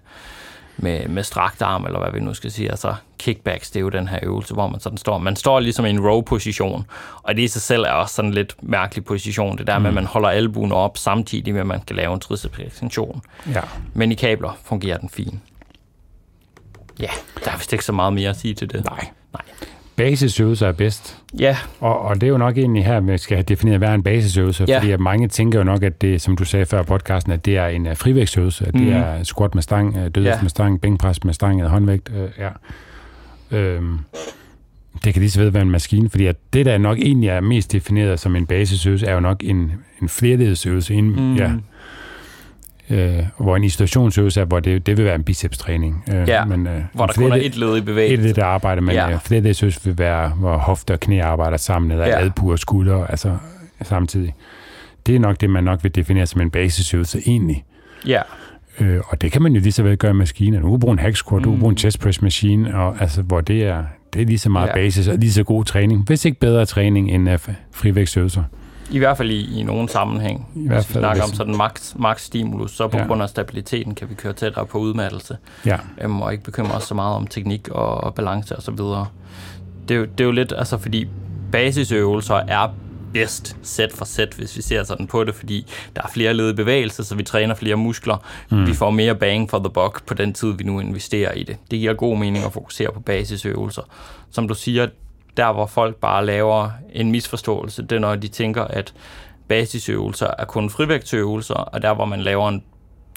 [0.76, 2.70] med, med strakt arm, eller hvad vi nu skal sige.
[2.70, 5.18] Altså kickbacks, det er jo den her øvelse, hvor man sådan står.
[5.18, 6.86] Man står ligesom i en row-position,
[7.22, 9.58] og det i sig selv er også sådan en lidt mærkelig position.
[9.58, 12.20] Det der med, at man holder albuen op, samtidig med, at man kan lave en
[12.20, 13.22] triceps-ekstension.
[13.54, 13.60] ja.
[13.94, 15.34] Men i kabler fungerer den fint.
[17.00, 17.10] Ja,
[17.44, 18.84] der er vist ikke så meget mere at sige til det.
[18.84, 19.08] Nej.
[19.32, 19.42] Nej.
[19.96, 21.18] Basisøvelser er bedst.
[21.38, 23.94] Ja, Og, og det er jo nok egentlig her, vi skal have defineret, hvad er
[23.94, 24.64] en basisøvelse.
[24.68, 24.78] Ja.
[24.78, 27.56] Fordi at mange tænker jo nok, at det, som du sagde før podcasten, at det
[27.56, 28.66] er en uh, frivægtsøvelse.
[28.66, 28.84] At Mhm.
[28.84, 30.42] det er squat med stang, uh, dødløft Ja.
[30.42, 32.08] med stang, bænkpres med stang eller håndvægt.
[32.08, 32.48] Uh, ja.
[33.58, 33.98] øhm,
[35.04, 37.40] det kan lige så ved være en maskine, fordi at det, der nok egentlig er
[37.40, 39.72] mest defineret som en basisøvelse, er jo nok en,
[40.02, 40.94] en flerledsøvelse.
[40.94, 41.34] En, Mm.
[41.36, 41.50] ja,
[42.90, 46.04] øh, hvor en isolationsøvelse er, hvor det, det vil være en bicepstræning.
[46.14, 48.26] Øh, Ja, men, øh, hvor der kun er et led i et bevægelsen.
[48.26, 49.08] lidt arbejde, men Ja.
[49.08, 49.16] ja.
[49.24, 52.18] flerledsøvelse vil være, hvor hofter og knæ arbejder sammen, eller Ja.
[52.18, 53.36] albuer og skuldre, altså
[53.82, 54.34] samtidig.
[55.06, 57.64] Det er nok det, man nok vil definere som en basisøvelse egentlig.
[58.06, 58.20] Ja,
[58.80, 60.60] Øh, og det kan man jo lige så vel gøre i maskiner.
[60.60, 61.44] Du kan bruge en hack squat, mm.
[61.44, 64.38] du kan bruge en chest press machine, og, altså, hvor det er, det er lige
[64.38, 64.74] så meget ja.
[64.74, 66.02] basis og lige så god træning.
[66.06, 67.38] Hvis ikke bedre træning end uh,
[67.72, 68.42] frivægtsøvelser.
[68.90, 70.48] I hvert fald i, i nogen sammenhæng.
[70.54, 73.06] I hvert Hvis vi fald, snakker om sådan max, max stimulus, så på ja.
[73.06, 76.84] Grund af stabiliteten kan vi køre tættere på udmattelse, Ja, øhm, og ikke bekymre os
[76.84, 79.06] så meget om teknik og, og balance og så videre.
[79.88, 81.08] Det er, jo, det er jo lidt, altså fordi
[81.52, 82.68] basisøvelser er
[83.12, 86.50] bedst sæt for sæt, hvis vi ser sådan på det, fordi der er flere led
[86.50, 88.16] i bevægelse, så vi træner flere muskler.
[88.50, 88.66] Mm.
[88.66, 91.56] Vi får mere bang for the buck på den tid, vi nu investerer i det.
[91.70, 93.82] Det giver god mening at fokusere på basisøvelser.
[94.30, 94.88] Som du siger,
[95.36, 98.94] der hvor folk bare laver en misforståelse, det er når de tænker, at
[99.48, 102.62] basisøvelser er kun frivægtsøvelser, og der hvor man laver en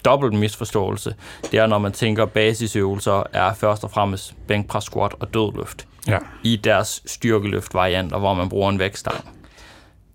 [0.04, 1.14] dobbelt misforståelse,
[1.50, 6.18] det er når man tænker, basisøvelser er først og fremmest bænkpres, squat og dødløft ja,
[6.42, 9.24] i deres styrkeløft-varianter, hvor man bruger en vægtstang.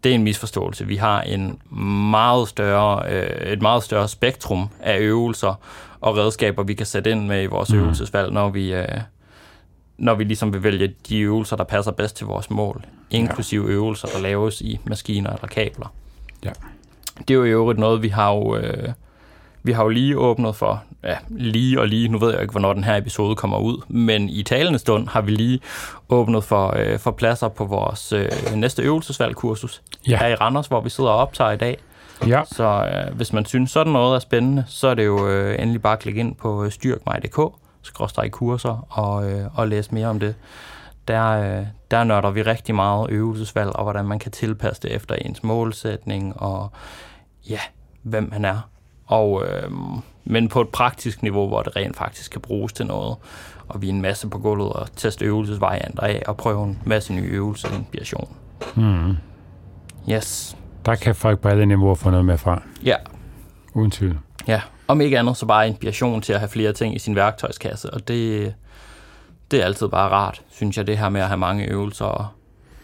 [0.03, 0.88] Det er en misforståelse.
[0.88, 1.62] Vi har en
[2.12, 5.53] meget større, øh, et meget større spektrum af øvelser
[6.01, 7.79] og redskaber, vi kan sætte ind med i vores mm.
[7.79, 8.88] øvelsesvalg, når vi, øh,
[9.99, 13.71] når vi ligesom vil vælge de øvelser, der passer bedst til vores mål, inklusive ja.
[13.71, 15.93] øvelser, der laves i maskiner eller kabler.
[16.45, 16.51] Ja.
[17.19, 18.89] Det er jo i øvrigt noget, vi har jo, øh,
[19.63, 22.73] vi har jo lige åbnet for, ja, lige og lige, nu ved jeg ikke, hvornår
[22.73, 25.59] den her episode kommer ud, men i talende stund har vi lige
[26.09, 30.17] åbnet for, øh, for pladser på vores øh, næste øvelsesvalgkursus Ja.
[30.17, 31.77] her i Randers, hvor vi sidder og optager i dag.
[32.27, 35.62] Ja, Så øh, hvis man synes, sådan noget er spændende, så er det jo øh,
[35.62, 36.71] endelig bare at klikke ind på øh,
[37.89, 40.36] skråstrej kurser, og, øh, og læse mere om det.
[41.08, 45.15] Der, øh, der nørder vi rigtig meget øvelsesvalg, og hvordan man kan tilpasse det efter
[45.15, 46.71] ens målsætning, og
[47.49, 47.60] ja,
[48.04, 48.69] hvem man er.
[49.06, 49.71] Og, øh,
[50.25, 53.17] men på et praktisk niveau, hvor det rent faktisk kan bruges til noget.
[53.67, 57.13] Og vi er en masse på gulvet og teste øvelsesvarianter af, og prøve en masse
[57.13, 58.36] nye øvelser i inspiration.
[58.75, 59.15] mm.
[60.10, 60.58] Yes.
[60.86, 62.62] der kan folk på alle niveauer få noget med fra.
[62.84, 62.95] Ja,
[63.73, 64.19] Uden tvivl.
[64.47, 67.89] Ja, om ikke andet, så bare inspiration til at have flere ting i sin værktøjskasse,
[67.93, 68.54] og det,
[69.52, 72.28] det er altid bare rart, synes jeg, det her med at have mange øvelser og,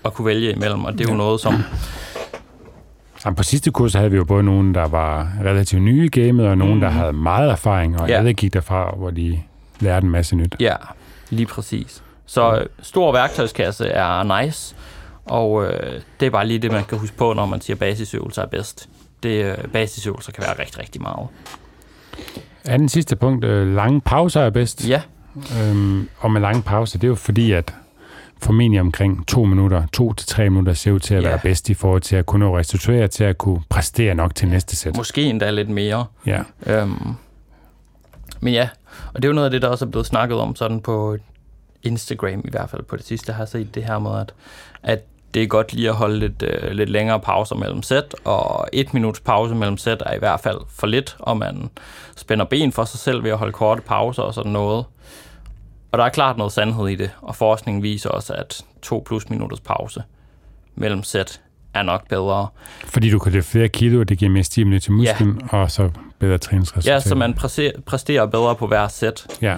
[0.03, 1.17] og kunne vælge imellem, og det er jo Ja.
[1.17, 1.53] noget, som,
[3.25, 6.47] Jamen, på sidste kurs havde vi jo både nogen, der var relativt nye i gamet,
[6.47, 6.79] og nogen, mm.
[6.79, 8.13] der havde meget erfaring, og Ja.
[8.13, 8.19] ja.
[8.19, 9.39] alle gik derfra, hvor de
[9.79, 10.55] lærte en masse nyt.
[10.59, 10.75] ja,
[11.29, 12.03] lige præcis.
[12.25, 14.75] Så øh, stor værktøjskasse er nice,
[15.25, 17.79] og øh, det er bare lige det, man kan huske på, når man siger, at
[17.79, 18.89] basisøvelser er bedst.
[19.23, 21.27] Det, øh, basisøvelser kan være rigtig, rigtig meget.
[22.65, 24.89] Anden sidste punkt, øh, lange pauser er bedst.
[24.89, 25.01] Ja,
[25.61, 27.73] Øhm, og med lange pauser, det er jo fordi, at
[28.41, 31.27] formentlig omkring to minutter, to til tre minutter, ser ud til at Ja.
[31.29, 34.75] være bedst i forhold til at kunne restituere, til at kunne præstere nok til næste
[34.75, 34.97] sæt.
[34.97, 36.05] måske endda lidt mere.
[36.25, 37.13] Ja, Øhm,
[38.39, 38.69] men ja,
[39.13, 41.17] og det er jo noget af det, der også er blevet snakket om sådan på
[41.83, 44.33] Instagram i hvert fald på det sidste, har set det her med, at,
[44.83, 45.03] at
[45.35, 48.93] det er godt lige at holde lidt, øh, lidt længere pauser mellem sæt, og et
[48.93, 51.69] minuts pause mellem sæt er i hvert fald for lidt, og man
[52.15, 54.85] spænder ben for sig selv ved at holde korte pauser og sådan noget.
[55.91, 59.29] Og der er klart noget sandhed i det, og forskningen viser også, at to plus
[59.29, 60.03] minutters pause
[60.75, 61.41] mellem sæt
[61.73, 62.47] er nok bedre.
[62.85, 65.57] fordi du kan løfte flere kilo, og det giver mere stimuli til musklen, ja.
[65.57, 66.95] og så bedre træningsresultater.
[66.95, 67.33] Ja, så man
[67.85, 69.27] præsterer bedre på hver sæt.
[69.41, 69.57] Ja,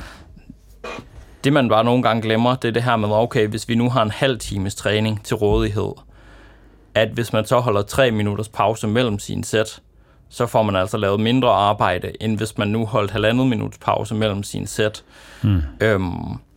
[1.48, 3.90] Det man bare nogle gange glemmer, det er det her med, okay, hvis vi nu
[3.90, 5.92] har en halv times træning til rådighed,
[6.96, 9.80] at hvis man så holder tre minutters pause mellem sine sæt,
[10.30, 14.16] så får man altså lavet mindre arbejde, end hvis man nu holdt halvandet minuts pause
[14.16, 15.04] mellem sine sæt.
[15.42, 15.62] Hmm.
[15.82, 16.12] Øhm,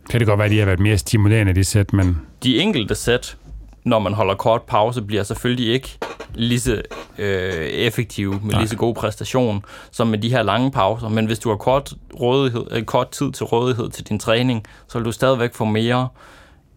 [0.09, 2.95] kan det godt være, at de har været mere stimulerende, de sæt, men de enkelte
[2.95, 3.37] sæt,
[3.83, 5.97] når man holder kort pause, bliver selvfølgelig ikke
[6.33, 6.81] lige så
[7.17, 8.59] øh, effektive med Nej.
[8.59, 11.09] lige så god præstation som med de her lange pauser.
[11.09, 14.97] Men hvis du har kort, rådighed, øh, kort tid til rådighed til din træning, så
[14.97, 16.07] vil du stadigvæk få mere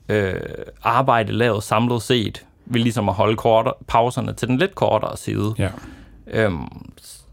[0.09, 0.35] øh,
[0.83, 5.55] arbejde lavet samlet set ved ligesom at holde kortere, pauserne til den lidt kortere side.
[5.59, 5.69] ja.
[6.27, 6.69] Øhm,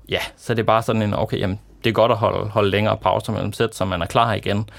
[0.10, 2.70] ja, så det er bare sådan en, okay, jamen, det er godt at holde, holde
[2.70, 4.70] længere pauser mellem sæt, så man er klar igen.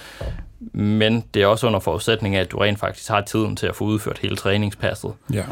[0.73, 3.77] Men det er også under forudsætning af, at du rent faktisk har tiden til at
[3.77, 5.13] få udført hele træningspasset.
[5.33, 5.45] ja.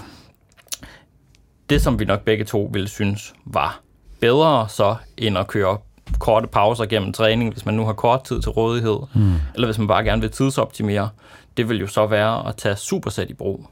[1.70, 3.80] Det, som vi nok begge to ville synes var
[4.20, 5.78] bedre så, end at køre
[6.18, 9.34] korte pauser gennem træning, hvis man nu har kort tid til rådighed, Mm.
[9.54, 11.08] eller hvis man bare gerne vil tidsoptimere,
[11.56, 13.66] det vil jo så være at tage supersæt i brug.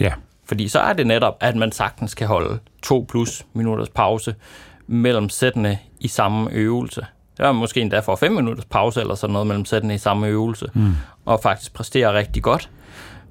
[0.00, 0.12] Ja,
[0.44, 4.34] Fordi så er det netop, at man sagtens kan holde to plus minutters pause
[4.86, 7.06] mellem sættene i samme øvelse.
[7.38, 10.26] Det er måske endda for 5 minutters pause eller sådan noget mellem sættene i samme
[10.26, 10.92] øvelse, mm.
[11.24, 12.70] og faktisk præstere rigtig godt.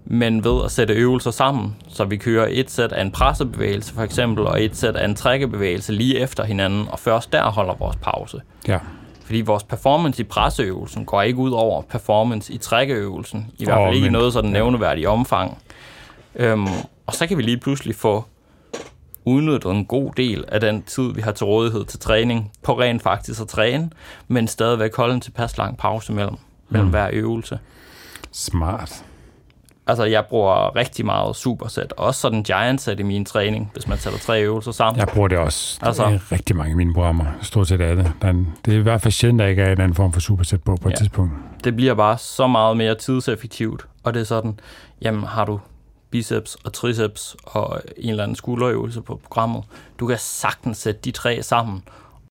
[0.06, 4.02] Men ved at sætte øvelser sammen, så vi kører et sæt af en pressebevægelse for
[4.02, 7.96] eksempel, og et sæt af en trækkebevægelse lige efter hinanden, og først der holder vores
[7.96, 8.42] pause.
[8.68, 8.80] ja.
[9.26, 13.48] Fordi vores performance i presseøvelsen går ikke ud over performance i trækkeøvelsen.
[13.58, 15.58] I hvert fald ikke i men- noget sådan nævneværdigt omfang.
[16.36, 16.68] Øhm,
[17.08, 18.26] og så kan vi lige pludselig få
[19.28, 23.02] udnyttet en god del af den tid, vi har til rådighed til træning, på rent
[23.04, 23.90] faktisk at træne,
[24.28, 26.36] men stadigvæk holde en tilpas lang pause mellem,
[26.70, 26.92] mellem Mm.
[26.92, 27.60] hver øvelse.
[28.32, 29.04] Smart.
[29.90, 33.98] Altså, jeg bruger rigtig meget supersæt, også sådan giant set i min træning, hvis man
[33.98, 35.00] sætter tre øvelser sammen.
[35.00, 35.80] Jeg bruger det også.
[35.82, 37.26] Altså- det er rigtig mange af mine programmer.
[37.42, 38.14] Stort set alle.
[38.22, 40.14] Der er, en- det er i hvert fald sjældent, der ikke er en anden form
[40.14, 40.98] for supersæt på på et Ja.
[40.98, 41.34] tidspunkt.
[41.64, 44.60] det bliver bare så meget mere tidseffektivt, og det er sådan,
[45.02, 45.60] jamen har du
[46.12, 49.64] biceps og triceps og en eller anden skulderøvelse på programmet,
[50.00, 51.84] du kan sagtens sætte de tre sammen,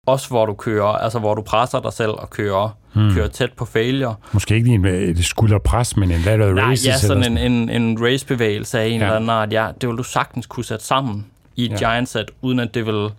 [0.07, 3.13] også hvor du kører, altså hvor du presser dig selv og kører, Hmm.
[3.13, 4.15] kører tæt på failure.
[4.31, 6.88] Måske ikke lige en, et skulderpres, men en lateral Nej, raises.
[6.88, 9.05] ja, sådan en, en, en racebevægelse af en Ja.
[9.05, 11.75] eller anden art, ja, det vil du sagtens kunne sætte sammen i et Ja.
[11.77, 13.09] giant set, uden at det vil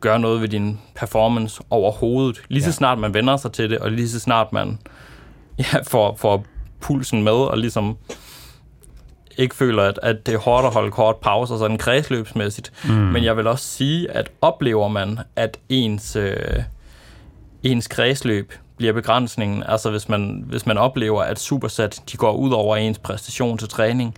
[0.00, 2.42] gøre noget ved din performance overhovedet.
[2.48, 2.72] Lige så Ja.
[2.72, 4.78] snart man vender sig til det, og lige så snart man
[5.58, 6.44] ja, får, får
[6.80, 7.96] pulsen med, og ligesom
[9.36, 12.72] ikke føler, at, at det er hårdt at holde kort pauser, sådan kredsløbsmæssigt.
[12.84, 12.94] Mm.
[12.94, 16.62] Men jeg vil også sige, at oplever man, at ens, øh,
[17.62, 19.62] ens kredsløb bliver begrænsningen.
[19.68, 23.68] Altså hvis man, hvis man oplever, at supersat de går ud over ens præstation til
[23.68, 24.14] træning,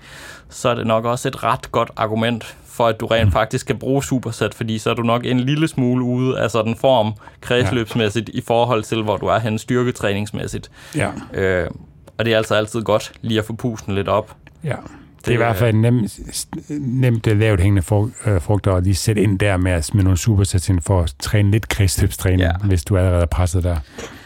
[0.48, 3.32] så er det nok også et ret godt argument for, at du rent mm.
[3.32, 6.76] faktisk kan bruge supersat, fordi så er du nok en lille smule ude af sådan
[6.76, 8.38] form kredsløbsmæssigt ja.
[8.38, 10.70] i forhold til, hvor du er hen styrketræningsmæssigt.
[10.96, 11.10] Ja.
[11.32, 11.70] Øh,
[12.18, 14.36] og det er altså altid godt lige at få pusten lidt op.
[14.64, 14.74] Ja.
[15.24, 16.18] Det er i hvert fald nemt,
[16.80, 17.82] nemt lavt hængende
[18.40, 21.50] frugter at lige sætte ind der med at smide nogle supersats ind for at træne
[21.50, 22.52] lidt kredsløbstræning, ja.
[22.64, 23.76] hvis du allerede er presset der.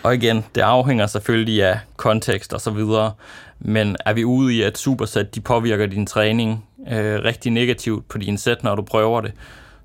[0.02, 3.12] Og igen, det afhænger selvfølgelig af kontekst og så videre,
[3.61, 8.18] men er vi ude i, at supersat de påvirker din træning øh, rigtig negativt på
[8.18, 9.33] din sæt, når du prøver det,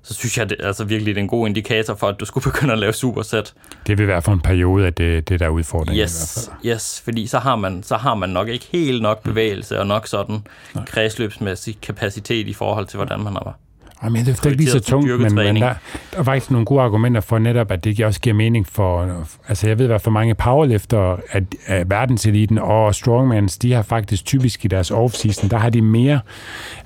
[0.08, 2.24] så synes jeg, det er altså virkelig det er en god indikator for, at du
[2.24, 3.54] skulle begynde at lave supersæt.
[3.86, 6.58] Det vil være for en periode, at det, det der er udfordringen yes, i hvert
[6.62, 6.74] fald.
[6.74, 10.06] Yes, fordi så har, man, så har man nok ikke helt nok bevægelse og nok
[10.06, 10.38] sådan
[10.74, 10.84] Nej.
[10.84, 13.58] kredsløbsmæssig kapacitet i forhold til, hvordan man har
[14.04, 15.74] Jamen, det er ikke lige så tungt, men, men der,
[16.12, 19.24] der er faktisk nogle gode argumenter for netop, at det også giver mening for...
[19.48, 24.24] Altså, jeg ved, hvad for mange powerlifter af, af verdenseliten og strongmans, de har faktisk
[24.24, 26.20] typisk i deres off-season, der har de mere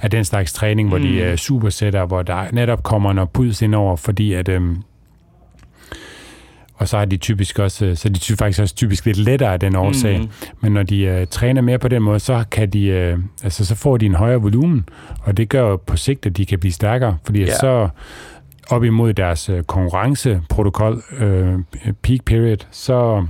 [0.01, 1.05] af den slags træning, hvor mm.
[1.05, 4.49] de er supersætter, hvor der netop kommer noget puls ind over, fordi at...
[4.49, 4.77] Øhm,
[6.83, 9.53] og så er de typisk også, øh, så er de faktisk også typisk lidt lettere
[9.53, 10.19] af den årsag.
[10.19, 10.29] Mm.
[10.61, 13.75] Men når de uh, træner mere på den måde, så kan de, uh, altså så
[13.75, 14.89] får de en højere volumen,
[15.21, 17.51] og det gør på sigt, at de kan blive stærkere, fordi yeah.
[17.61, 17.89] så
[18.71, 21.61] op imod deres uh, konkurrenceprotokol, uh,
[22.03, 23.27] peak period, så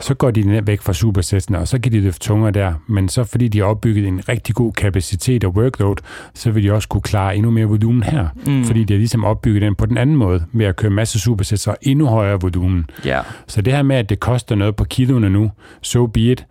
[0.00, 2.74] så går de væk fra supersættene, og så kan de løfte tungere der.
[2.86, 5.96] Men så fordi de har opbygget en rigtig god kapacitet og workload,
[6.34, 8.28] så vil de også kunne klare endnu mere volumen her.
[8.46, 8.64] Mm.
[8.64, 11.68] Fordi de har ligesom opbygget den på den anden måde, med at køre masse supersæt,
[11.68, 12.90] og endnu højere volumen.
[13.06, 13.24] Yeah.
[13.46, 15.50] Så det her med, at det koster noget på kiloene nu,
[15.82, 16.46] so be it,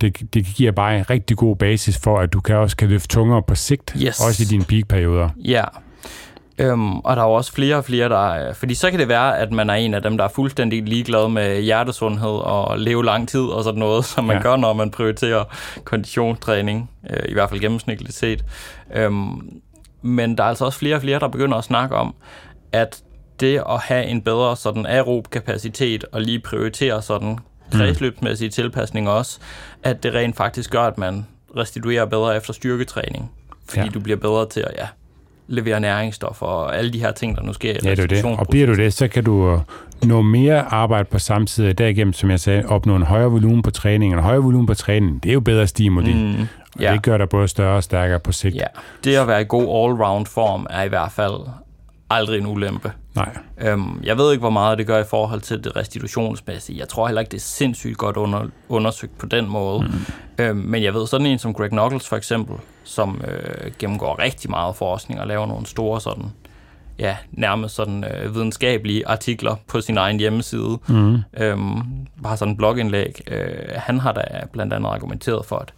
[0.00, 3.08] det, det giver bare en rigtig god basis for, at du kan også kan løfte
[3.08, 4.20] tungere på sigt, yes.
[4.20, 5.28] også i dine peakperioder.
[5.44, 5.64] Ja,
[6.58, 8.52] Øhm, og der er jo også flere og flere, der...
[8.52, 11.28] Fordi så kan det være, at man er en af dem, der er fuldstændig ligeglad
[11.28, 14.42] med hjertesundhed og leve lang tid og sådan noget, som man ja.
[14.42, 15.44] gør, når man prioriterer
[15.84, 18.44] konditionstræning, øh, i hvert fald gennemsnitligt set.
[18.94, 19.60] Øhm,
[20.02, 22.14] men der er altså også flere og flere, der begynder at snakke om,
[22.72, 23.02] at
[23.40, 27.78] det at have en bedre sådan aerob kapacitet og lige prioritere sådan mm.
[27.78, 29.38] kredsløbsmæssige tilpasninger også,
[29.82, 33.32] at det rent faktisk gør, at man restituerer bedre efter styrketræning.
[33.68, 33.90] Fordi ja.
[33.94, 34.86] du bliver bedre til at ja,
[35.46, 38.24] levere næringsstoffer og alle de her ting, der nu sker Ja, det er det.
[38.24, 39.58] Og bliver du det, så kan du øh,
[40.02, 41.74] nå mere arbejde på samme tid.
[41.74, 44.12] Derigennem, som jeg sagde, opnå en højere volumen på træning.
[44.12, 46.14] En højere volumen på træning, det er jo bedre stimuli.
[46.14, 46.40] Mm,
[46.74, 46.92] og ja.
[46.92, 48.54] det gør dig både større og stærkere på sigt.
[48.54, 48.66] Ja.
[49.04, 51.34] Det at være i god all-round form er i hvert fald
[52.10, 52.92] aldrig en ulempe.
[53.14, 53.36] Nej.
[53.60, 56.78] Øhm, jeg ved ikke, hvor meget det gør i forhold til det restitutionsmæssige.
[56.78, 59.80] Jeg tror heller ikke, det er sindssygt godt under, undersøgt på den måde.
[59.80, 60.44] Mm.
[60.44, 64.50] Øhm, men jeg ved, sådan en som Greg Knuckles for eksempel, som øh, gennemgår rigtig
[64.50, 66.32] meget forskning og laver nogle store sådan,
[66.98, 70.78] ja, nærmest sådan øh, videnskabelige artikler på sin egen hjemmeside.
[70.88, 71.18] Mm.
[71.36, 73.20] Øhm, har sådan en blogindlæg.
[73.26, 75.74] Øh, han har da blandt andet argumenteret for, at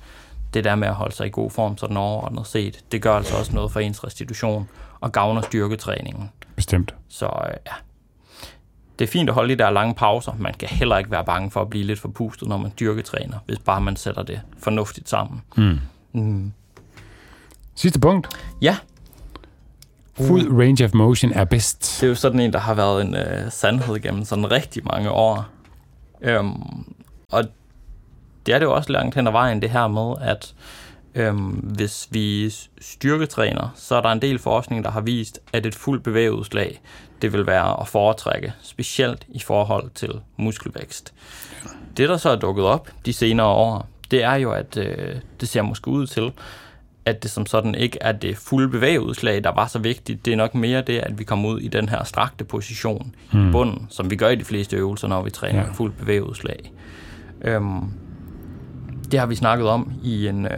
[0.54, 3.36] det der med at holde sig i god form sådan overordnet set, det gør altså
[3.36, 4.68] også noget for ens restitution
[5.00, 6.30] og gavner styrketræningen.
[6.56, 6.94] Bestemt.
[7.08, 7.72] Så øh, ja,
[8.98, 10.32] det er fint at holde de der lange pauser.
[10.38, 13.58] Man kan heller ikke være bange for at blive lidt forpustet, når man dyrketræner, hvis
[13.58, 15.42] bare man sætter det fornuftigt sammen.
[15.56, 15.78] Mm.
[16.12, 16.52] Mm.
[17.76, 18.28] Sidste punkt.
[18.62, 18.76] Ja.
[20.20, 20.58] Full uh.
[20.58, 21.98] range of motion er bedst.
[22.00, 25.10] Det er jo sådan en, der har været en uh, sandhed gennem sådan rigtig mange
[25.10, 25.46] år.
[26.38, 26.94] Um,
[27.32, 27.44] og
[28.46, 30.54] det er det jo også langt hen ad vejen, det her med, at
[31.16, 35.74] Øhm, hvis vi styrketræner, så er der en del forskning, der har vist, at et
[35.74, 36.80] fuldt bevægeudslag,
[37.22, 41.14] det vil være at foretrække, specielt i forhold til muskelvækst.
[41.96, 45.48] Det, der så er dukket op de senere år, det er jo, at øh, det
[45.48, 46.32] ser måske ud til,
[47.06, 50.24] at det som sådan ikke er det fulde bevægeudslag, der var så vigtigt.
[50.24, 53.48] Det er nok mere det, at vi kommer ud i den her strakte position hmm.
[53.48, 55.72] i bunden, som vi gør i de fleste øvelser, når vi træner ja.
[55.72, 56.72] fuldt bevægeudslag.
[57.42, 57.80] Øhm,
[59.10, 60.50] det har vi snakket om i en øh,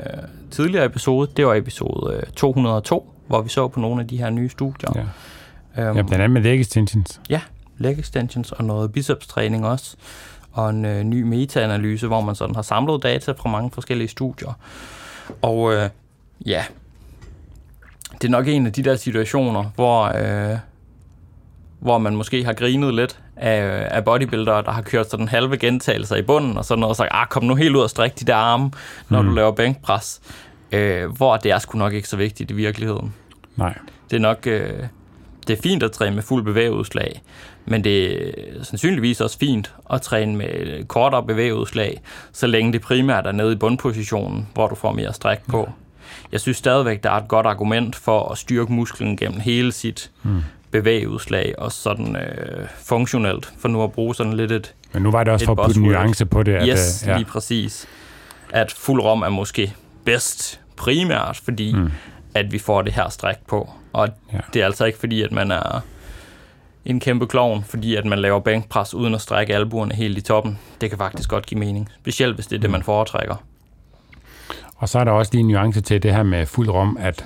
[0.50, 1.30] tidligere episode.
[1.36, 4.90] Det var episode øh, 202, hvor vi så på nogle af de her nye studier.
[4.94, 7.20] Ja, øhm, ja blandt andet med leg extensions.
[7.30, 7.40] Ja,
[7.78, 9.96] leg extensions og noget bicepstræning også.
[10.52, 14.52] Og en øh, ny meta-analyse, hvor man sådan har samlet data fra mange forskellige studier.
[15.42, 15.88] Og øh,
[16.46, 16.64] ja,
[18.12, 20.58] det er nok en af de der situationer, hvor, øh,
[21.80, 26.16] hvor man måske har grinet lidt af, af bodybuildere, der har kørt sådan halve gentagelser
[26.16, 28.24] i bunden, og sådan noget, og sagt, ah, kom nu helt ud og stræk de
[28.24, 28.70] der arme,
[29.08, 29.28] når mm.
[29.28, 30.20] du laver bænkpres.
[30.72, 33.14] Øh, hvor det er sgu nok ikke så vigtigt i virkeligheden.
[33.56, 33.78] Nej.
[34.10, 34.46] Det er nok...
[34.46, 34.82] Øh,
[35.46, 37.22] det er fint at træne med fuld bevægeudslag,
[37.66, 42.00] men det er sandsynligvis også fint at træne med kortere bevægeudslag,
[42.32, 45.70] så længe det primært er nede i bundpositionen, hvor du får mere stræk på.
[46.32, 50.10] Jeg synes stadigvæk, der er et godt argument for at styrke musklen gennem hele sit
[50.22, 55.10] mm bevægeudslag, og sådan øh, funktionelt, for nu at bruge sådan lidt et Men nu
[55.10, 56.54] var det også for at putte nuance på det.
[56.54, 57.16] At, yes, øh, ja.
[57.16, 57.86] lige præcis.
[58.52, 61.90] At fuld rom er måske bedst primært, fordi mm.
[62.34, 63.70] at vi får det her stræk på.
[63.92, 64.36] Og Ja.
[64.36, 64.40] ja.
[64.52, 65.80] det er altså ikke fordi, at man er
[66.84, 70.58] en kæmpe klovn, fordi at man laver bænkpres uden at strække albuerne helt i toppen.
[70.80, 71.88] Det kan faktisk godt give mening.
[72.00, 73.36] Specielt hvis det er det, man foretrækker.
[74.78, 77.24] Og så er der også lige en nuance til det her med fuld rom, at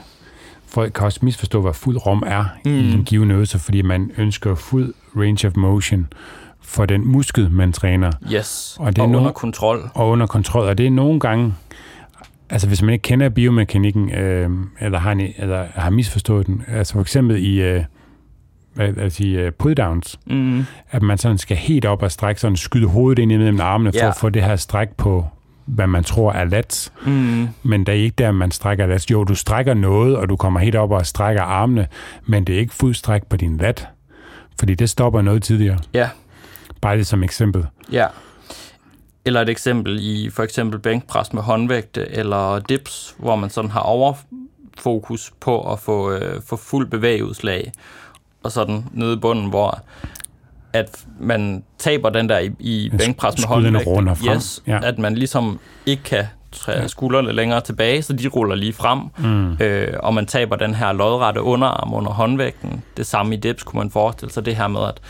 [0.66, 2.70] folk kan også misforstå, hvad fuld rom er mm.
[2.72, 6.06] i en given øvelse, fordi man ønsker fuld range of motion
[6.60, 9.90] for den muskel, man træner, Yes, Og det er og no- under kontrol.
[9.94, 10.68] og under kontrol.
[10.68, 11.54] Og det er nogle gange,
[12.50, 16.92] altså hvis man ikke kender biomekanikken, øh, eller, har en, eller har misforstået den, altså
[16.92, 17.84] for eksempel i, øh,
[18.74, 20.64] hvad, altså i øh, pull-downs, Mm.
[20.90, 23.98] at man sådan skal helt op og strække, sådan skyde hovedet ind imellem armene, for
[23.98, 24.08] Ja.
[24.08, 25.26] at få det her stræk på,
[25.64, 26.92] hvad man tror er lats.
[27.06, 27.48] Mm.
[27.62, 29.10] Men det er ikke der, man strækker lats.
[29.10, 31.86] Jo, du strækker noget, og du kommer helt op og strækker armene,
[32.26, 33.88] men det er ikke fuld stræk på din lat,
[34.58, 35.78] fordi det stopper noget tidligere.
[35.94, 36.08] Ja,
[36.80, 37.66] Bare det som eksempel.
[37.92, 38.06] ja.
[39.24, 43.80] Eller et eksempel i for eksempel bænkpres med håndvægte eller dips, hvor man sådan har
[43.80, 47.72] overfokus på at få, øh, få fuld bevægeudslag,
[48.42, 49.78] og sådan nede i bunden, hvor
[50.72, 53.34] at man taber den der i, i bænkpres
[53.72, 53.80] med
[54.16, 54.36] frem.
[54.36, 54.80] Yes, Ja.
[54.82, 59.52] at man ligesom ikke kan træde skuldrene længere tilbage, så de ruller lige frem, Mm.
[59.60, 62.82] øh, og man taber den her lodrette underarm under håndvægten.
[62.96, 65.00] Det samme i dips kunne man forestille sig, det her med, at,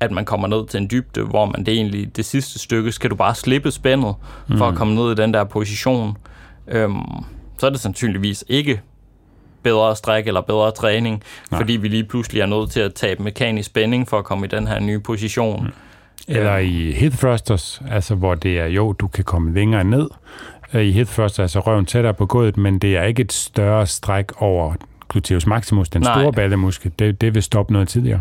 [0.00, 3.10] at man kommer ned til en dybde, hvor man det egentlig, det sidste stykke, skal
[3.10, 4.14] du bare slippe spændet,
[4.48, 4.62] for Mm.
[4.62, 6.16] at komme ned i den der position.
[6.68, 7.00] Øhm,
[7.58, 8.80] så er det sandsynligvis ikke
[9.62, 11.60] bedre stræk eller bedre træning, Nej.
[11.60, 14.48] Fordi vi lige pludselig er nødt til at tabe mekanisk spænding for at komme i
[14.48, 15.62] den her nye position.
[15.62, 15.72] Mm.
[16.28, 20.08] Eller i hip thrusters, altså hvor det er, jo, du kan komme længere ned
[20.74, 23.86] øh, i hip thrusters, altså røven tættere på gulvet, men det er ikke et større
[23.86, 24.74] stræk over
[25.08, 26.20] gluteus maximus, den Nej.
[26.20, 26.92] store ballemuskel.
[26.98, 28.20] Det, det vil stoppe noget tidligere.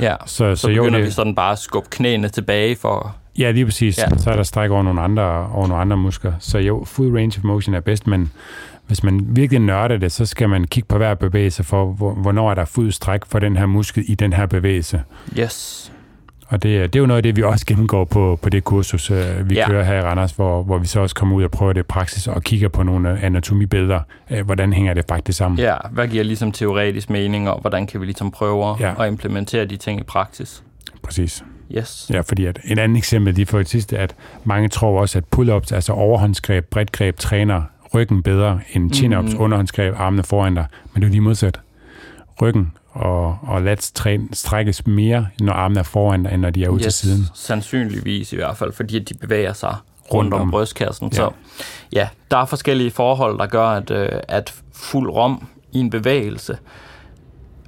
[0.00, 0.16] Ja.
[0.26, 3.16] Så, så, Så så jo, begynder det, vi sådan bare at skubbe knæene tilbage for...
[3.38, 3.98] Ja, lige præcis.
[3.98, 4.16] Ja.
[4.16, 6.32] Så er der stræk over nogle, andre, over nogle andre muskler.
[6.38, 8.32] Så jo, full range of motion er bedst, men
[8.86, 12.50] hvis man virkelig nørder det, så skal man kigge på hver bevægelse for, hvor- hvornår
[12.50, 15.02] er der fuld stræk for den her muskel i den her bevægelse.
[15.38, 15.92] Yes.
[16.48, 18.64] Og det, er- det er jo noget af det, vi også gennemgår på, på det
[18.64, 19.68] kursus, øh, vi ja.
[19.68, 21.82] Kører her i Randers, hvor, hvor vi så også kommer ud og prøver det i
[21.82, 24.00] praksis og kigger på nogle anatomibilleder.
[24.44, 25.58] Hvordan hænger det faktisk sammen?
[25.60, 29.02] Ja, hvad giver ligesom teoretisk mening, og hvordan kan vi ligesom prøve Ja.
[29.02, 30.62] at implementere de ting i praksis?
[31.02, 31.44] Præcis.
[31.76, 32.10] Yes.
[32.12, 35.24] Ja, fordi at et andet eksempel lige for det sidste, at mange tror også, at
[35.36, 37.62] pull-ups, altså overhåndsgreb, bredt greb, træner
[37.94, 39.34] ryggen bedre end chin-ups, mm.
[39.34, 39.40] Mhm.
[39.42, 40.66] underhåndsgreb, armene foran dig.
[40.92, 41.60] Men det er lige modsat.
[42.42, 46.64] Ryggen og, og lats træn, strækkes mere, når armene er foran dig, end når de
[46.64, 47.26] er ude til siden.
[47.34, 49.76] sandsynligvis i hvert fald, fordi de bevæger sig
[50.14, 50.40] rundt, om.
[50.40, 51.08] om brystkassen.
[51.12, 51.16] Ja.
[51.16, 51.30] Så
[51.92, 56.58] ja, der er forskellige forhold, der gør, at, øh, at fuld rom i en bevægelse,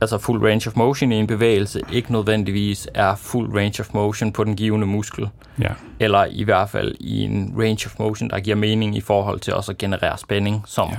[0.00, 4.32] altså fuld range of motion i en bevægelse, ikke nødvendigvis er fuld range of motion
[4.32, 5.28] på den givende muskel.
[5.58, 5.68] Ja.
[6.00, 9.54] Eller i hvert fald i en range of motion, der giver mening i forhold til
[9.54, 10.96] også at generere spænding, som Ja.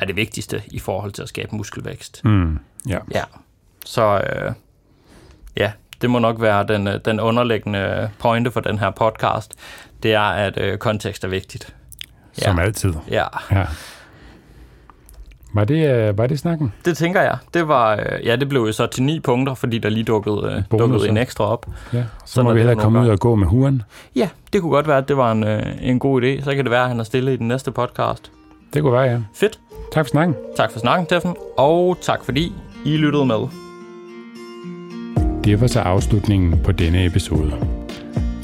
[0.00, 2.24] er det vigtigste i forhold til at skabe muskelvækst.
[2.24, 2.58] Mm.
[2.88, 2.98] ja.
[3.14, 3.22] Ja,
[3.84, 4.52] så øh,
[5.56, 9.54] ja, det må nok være den, øh, den underliggende pointe for den her podcast.
[10.02, 11.74] Det er, at øh, kontekst er vigtigt.
[12.32, 12.64] Som Ja.
[12.64, 12.94] altid.
[13.10, 13.66] Ja, Ja.
[15.54, 16.72] Var det, øh, var det snakken?
[16.84, 17.36] det tænker jeg.
[17.54, 20.36] Det var, øh, ja, det blev jo så til ni punkter, fordi der lige dukkede,
[20.36, 20.76] øh, Bonusser.
[20.78, 21.66] dukkede en ekstra op.
[21.92, 22.04] Ja.
[22.26, 23.82] Så må vi hellere nogle komme ud og gå med huren.
[24.16, 25.44] Ja, det kunne godt være, at det var en,
[25.82, 26.44] en god idé.
[26.44, 28.30] Så kan det være, at han er stille i den næste podcast.
[28.74, 29.18] Det kunne være, ja.
[29.34, 29.58] Fedt.
[29.92, 30.36] Tak for snakken.
[30.56, 31.34] Tak for snakken, Steffen.
[31.58, 32.52] Og tak fordi
[32.84, 33.38] I lyttede med.
[35.44, 37.52] Det var så afslutningen på denne episode.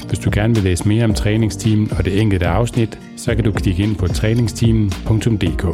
[0.07, 3.51] Hvis du gerne vil læse mere om træningsteamen og det enkelte afsnit, så kan du
[3.51, 5.65] klikke ind på træningsteamen.dk.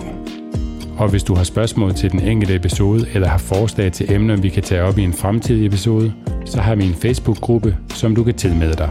[0.97, 4.49] Og hvis du har spørgsmål til den enkelte episode eller har forslag til emner, vi
[4.49, 6.13] kan tage op i en fremtidig episode,
[6.45, 8.89] så har vi en Facebook-gruppe, som du kan tilmelde dig.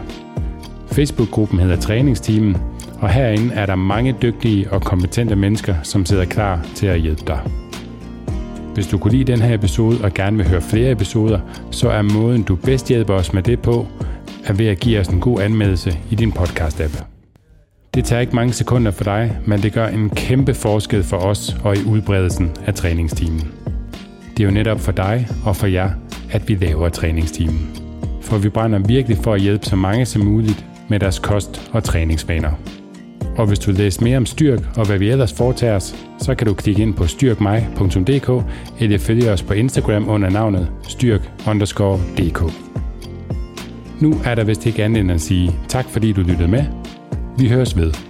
[0.91, 2.57] Facebook-gruppen hedder Træningsteamen,
[2.99, 7.23] og herinde er der mange dygtige og kompetente mennesker, som sidder klar til at hjælpe
[7.27, 7.39] dig.
[8.73, 11.39] Hvis du kunne lide den her episode og gerne vil høre flere episoder,
[11.71, 13.87] så er måden, du bedst hjælper os med det på,
[14.45, 17.16] er ved at give os en god anmeldelse i din podcast-app.
[17.97, 21.55] Det tager ikke mange sekunder for dig, men det gør en kæmpe forskel for os
[21.63, 23.51] og i udbredelsen af træningstimen.
[24.37, 25.89] Det er jo netop for dig og for jer,
[26.31, 27.69] at vi laver træningstimen.
[28.21, 31.83] For vi brænder virkelig for at hjælpe så mange som muligt med deres kost- og
[31.83, 32.51] træningsvaner.
[33.37, 36.35] Og hvis du vil læse mere om Styrk og hvad vi ellers foretager os, så
[36.35, 38.45] kan du klikke ind på styrkmej.dk
[38.79, 42.53] eller følge os på Instagram under navnet styrk_dk.
[44.01, 46.76] Nu er der vist ikke andet end at sige tak fordi du lyttede med.
[47.37, 48.06] Vi høres ved.